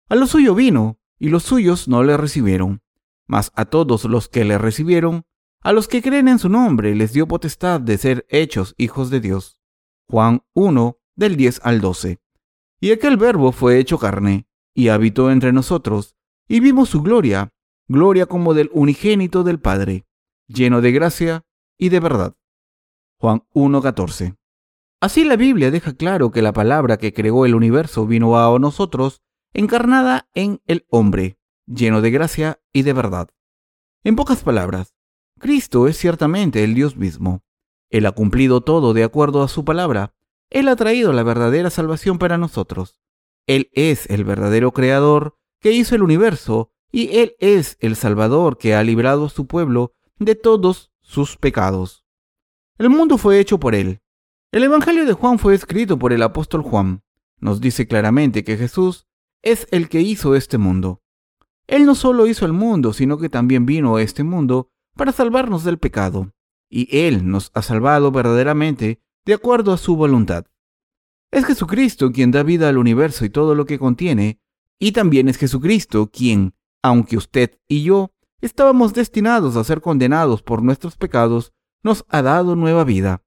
A 0.07 0.15
lo 0.15 0.27
suyo 0.27 0.53
vino, 0.53 0.99
y 1.17 1.29
los 1.29 1.43
suyos 1.43 1.87
no 1.87 2.03
le 2.03 2.15
recibieron. 2.15 2.83
Mas 3.25 3.51
a 3.55 3.65
todos 3.65 4.05
los 4.05 4.29
que 4.29 4.45
le 4.45 4.59
recibieron, 4.59 5.25
a 5.67 5.73
los 5.73 5.89
que 5.89 6.01
creen 6.01 6.29
en 6.29 6.39
su 6.39 6.47
nombre, 6.47 6.95
les 6.95 7.11
dio 7.11 7.27
potestad 7.27 7.81
de 7.81 7.97
ser 7.97 8.25
hechos 8.29 8.73
hijos 8.77 9.09
de 9.09 9.19
Dios. 9.19 9.59
Juan 10.09 10.45
1, 10.53 10.97
del 11.17 11.35
10 11.35 11.59
al 11.61 11.81
12. 11.81 12.21
Y 12.79 12.91
aquel 12.91 13.17
verbo 13.17 13.51
fue 13.51 13.77
hecho 13.77 13.99
carne, 13.99 14.47
y 14.73 14.87
habitó 14.87 15.29
entre 15.29 15.51
nosotros, 15.51 16.15
y 16.47 16.61
vimos 16.61 16.87
su 16.87 17.01
gloria, 17.01 17.53
gloria 17.89 18.27
como 18.27 18.53
del 18.53 18.69
unigénito 18.71 19.43
del 19.43 19.59
Padre, 19.59 20.05
lleno 20.47 20.79
de 20.79 20.93
gracia 20.93 21.45
y 21.77 21.89
de 21.89 21.99
verdad. 21.99 22.37
Juan 23.19 23.43
1.14. 23.53 24.37
Así 25.01 25.25
la 25.25 25.35
Biblia 25.35 25.69
deja 25.69 25.91
claro 25.95 26.31
que 26.31 26.41
la 26.41 26.53
palabra 26.53 26.95
que 26.95 27.11
creó 27.11 27.45
el 27.45 27.55
universo 27.55 28.07
vino 28.07 28.39
a 28.39 28.57
nosotros 28.57 29.21
encarnada 29.51 30.29
en 30.33 30.61
el 30.65 30.85
hombre, 30.89 31.37
lleno 31.65 31.99
de 31.99 32.11
gracia 32.11 32.61
y 32.71 32.83
de 32.83 32.93
verdad. 32.93 33.27
En 34.05 34.15
pocas 34.15 34.43
palabras, 34.43 34.93
Cristo 35.39 35.87
es 35.87 35.97
ciertamente 35.97 36.63
el 36.63 36.73
Dios 36.73 36.97
mismo. 36.97 37.43
Él 37.89 38.05
ha 38.05 38.11
cumplido 38.11 38.61
todo 38.61 38.93
de 38.93 39.03
acuerdo 39.03 39.43
a 39.43 39.47
su 39.47 39.63
palabra. 39.63 40.13
Él 40.49 40.67
ha 40.67 40.75
traído 40.75 41.13
la 41.13 41.23
verdadera 41.23 41.69
salvación 41.69 42.17
para 42.17 42.37
nosotros. 42.37 42.99
Él 43.45 43.69
es 43.73 44.09
el 44.09 44.23
verdadero 44.23 44.71
creador 44.71 45.37
que 45.61 45.71
hizo 45.71 45.95
el 45.95 46.03
universo 46.03 46.71
y 46.91 47.17
Él 47.17 47.35
es 47.39 47.77
el 47.79 47.95
Salvador 47.95 48.57
que 48.57 48.75
ha 48.75 48.83
librado 48.83 49.25
a 49.25 49.29
su 49.29 49.47
pueblo 49.47 49.93
de 50.19 50.35
todos 50.35 50.91
sus 51.01 51.37
pecados. 51.37 52.05
El 52.77 52.89
mundo 52.89 53.17
fue 53.17 53.39
hecho 53.39 53.59
por 53.59 53.75
Él. 53.75 54.01
El 54.51 54.63
Evangelio 54.63 55.05
de 55.05 55.13
Juan 55.13 55.39
fue 55.39 55.55
escrito 55.55 55.99
por 55.99 56.13
el 56.13 56.23
apóstol 56.23 56.61
Juan. 56.61 57.03
Nos 57.39 57.61
dice 57.61 57.87
claramente 57.87 58.43
que 58.43 58.57
Jesús 58.57 59.07
es 59.41 59.67
el 59.71 59.89
que 59.89 60.01
hizo 60.01 60.35
este 60.35 60.57
mundo. 60.57 61.01
Él 61.67 61.85
no 61.85 61.95
solo 61.95 62.27
hizo 62.27 62.45
el 62.45 62.53
mundo, 62.53 62.93
sino 62.93 63.17
que 63.17 63.29
también 63.29 63.65
vino 63.65 63.95
a 63.95 64.01
este 64.01 64.23
mundo 64.23 64.71
para 64.97 65.11
salvarnos 65.11 65.63
del 65.63 65.77
pecado, 65.77 66.33
y 66.69 66.87
Él 66.97 67.29
nos 67.29 67.51
ha 67.53 67.61
salvado 67.61 68.11
verdaderamente 68.11 68.99
de 69.25 69.33
acuerdo 69.33 69.71
a 69.71 69.77
su 69.77 69.95
voluntad. 69.95 70.45
Es 71.31 71.45
Jesucristo 71.45 72.11
quien 72.11 72.31
da 72.31 72.43
vida 72.43 72.69
al 72.69 72.77
universo 72.77 73.25
y 73.25 73.29
todo 73.29 73.55
lo 73.55 73.65
que 73.65 73.79
contiene, 73.79 74.39
y 74.79 74.91
también 74.91 75.29
es 75.29 75.37
Jesucristo 75.37 76.09
quien, 76.11 76.53
aunque 76.81 77.17
usted 77.17 77.57
y 77.67 77.83
yo 77.83 78.11
estábamos 78.41 78.93
destinados 78.93 79.55
a 79.55 79.63
ser 79.63 79.81
condenados 79.81 80.41
por 80.41 80.61
nuestros 80.61 80.97
pecados, 80.97 81.53
nos 81.83 82.05
ha 82.09 82.21
dado 82.21 82.55
nueva 82.55 82.83
vida. 82.83 83.23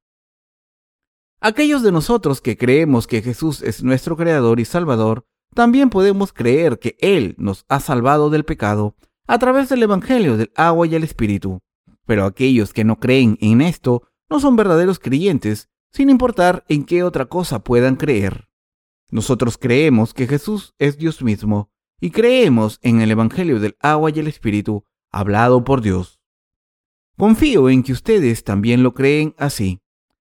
Aquellos 1.40 1.82
de 1.82 1.92
nosotros 1.92 2.40
que 2.40 2.56
creemos 2.56 3.06
que 3.06 3.22
Jesús 3.22 3.62
es 3.62 3.82
nuestro 3.82 4.16
Creador 4.16 4.60
y 4.60 4.64
Salvador, 4.64 5.24
también 5.54 5.90
podemos 5.90 6.32
creer 6.32 6.78
que 6.78 6.96
Él 7.00 7.34
nos 7.38 7.64
ha 7.68 7.80
salvado 7.80 8.30
del 8.30 8.44
pecado 8.44 8.94
a 9.30 9.38
través 9.38 9.68
del 9.68 9.84
Evangelio 9.84 10.36
del 10.36 10.50
agua 10.56 10.88
y 10.88 10.96
el 10.96 11.04
Espíritu. 11.04 11.60
Pero 12.04 12.24
aquellos 12.24 12.72
que 12.72 12.82
no 12.82 12.98
creen 12.98 13.38
en 13.40 13.60
esto 13.60 14.02
no 14.28 14.40
son 14.40 14.56
verdaderos 14.56 14.98
creyentes, 14.98 15.70
sin 15.92 16.10
importar 16.10 16.64
en 16.68 16.84
qué 16.84 17.04
otra 17.04 17.26
cosa 17.26 17.62
puedan 17.62 17.94
creer. 17.94 18.48
Nosotros 19.08 19.56
creemos 19.56 20.14
que 20.14 20.26
Jesús 20.26 20.74
es 20.80 20.98
Dios 20.98 21.22
mismo 21.22 21.70
y 22.00 22.10
creemos 22.10 22.80
en 22.82 23.02
el 23.02 23.12
Evangelio 23.12 23.60
del 23.60 23.76
agua 23.78 24.10
y 24.10 24.18
el 24.18 24.26
Espíritu 24.26 24.84
hablado 25.12 25.62
por 25.62 25.80
Dios. 25.80 26.20
Confío 27.16 27.70
en 27.70 27.84
que 27.84 27.92
ustedes 27.92 28.42
también 28.42 28.82
lo 28.82 28.94
creen 28.94 29.36
así. 29.38 29.80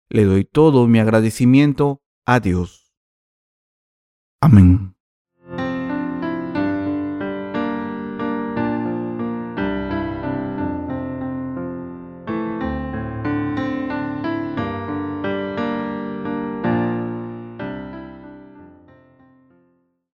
Le 0.10 0.26
doy 0.26 0.46
todo 0.46 0.88
mi 0.88 1.00
agradecimiento 1.00 2.04
a 2.28 2.40
Dios. 2.40 2.94
Amén. 4.42 4.96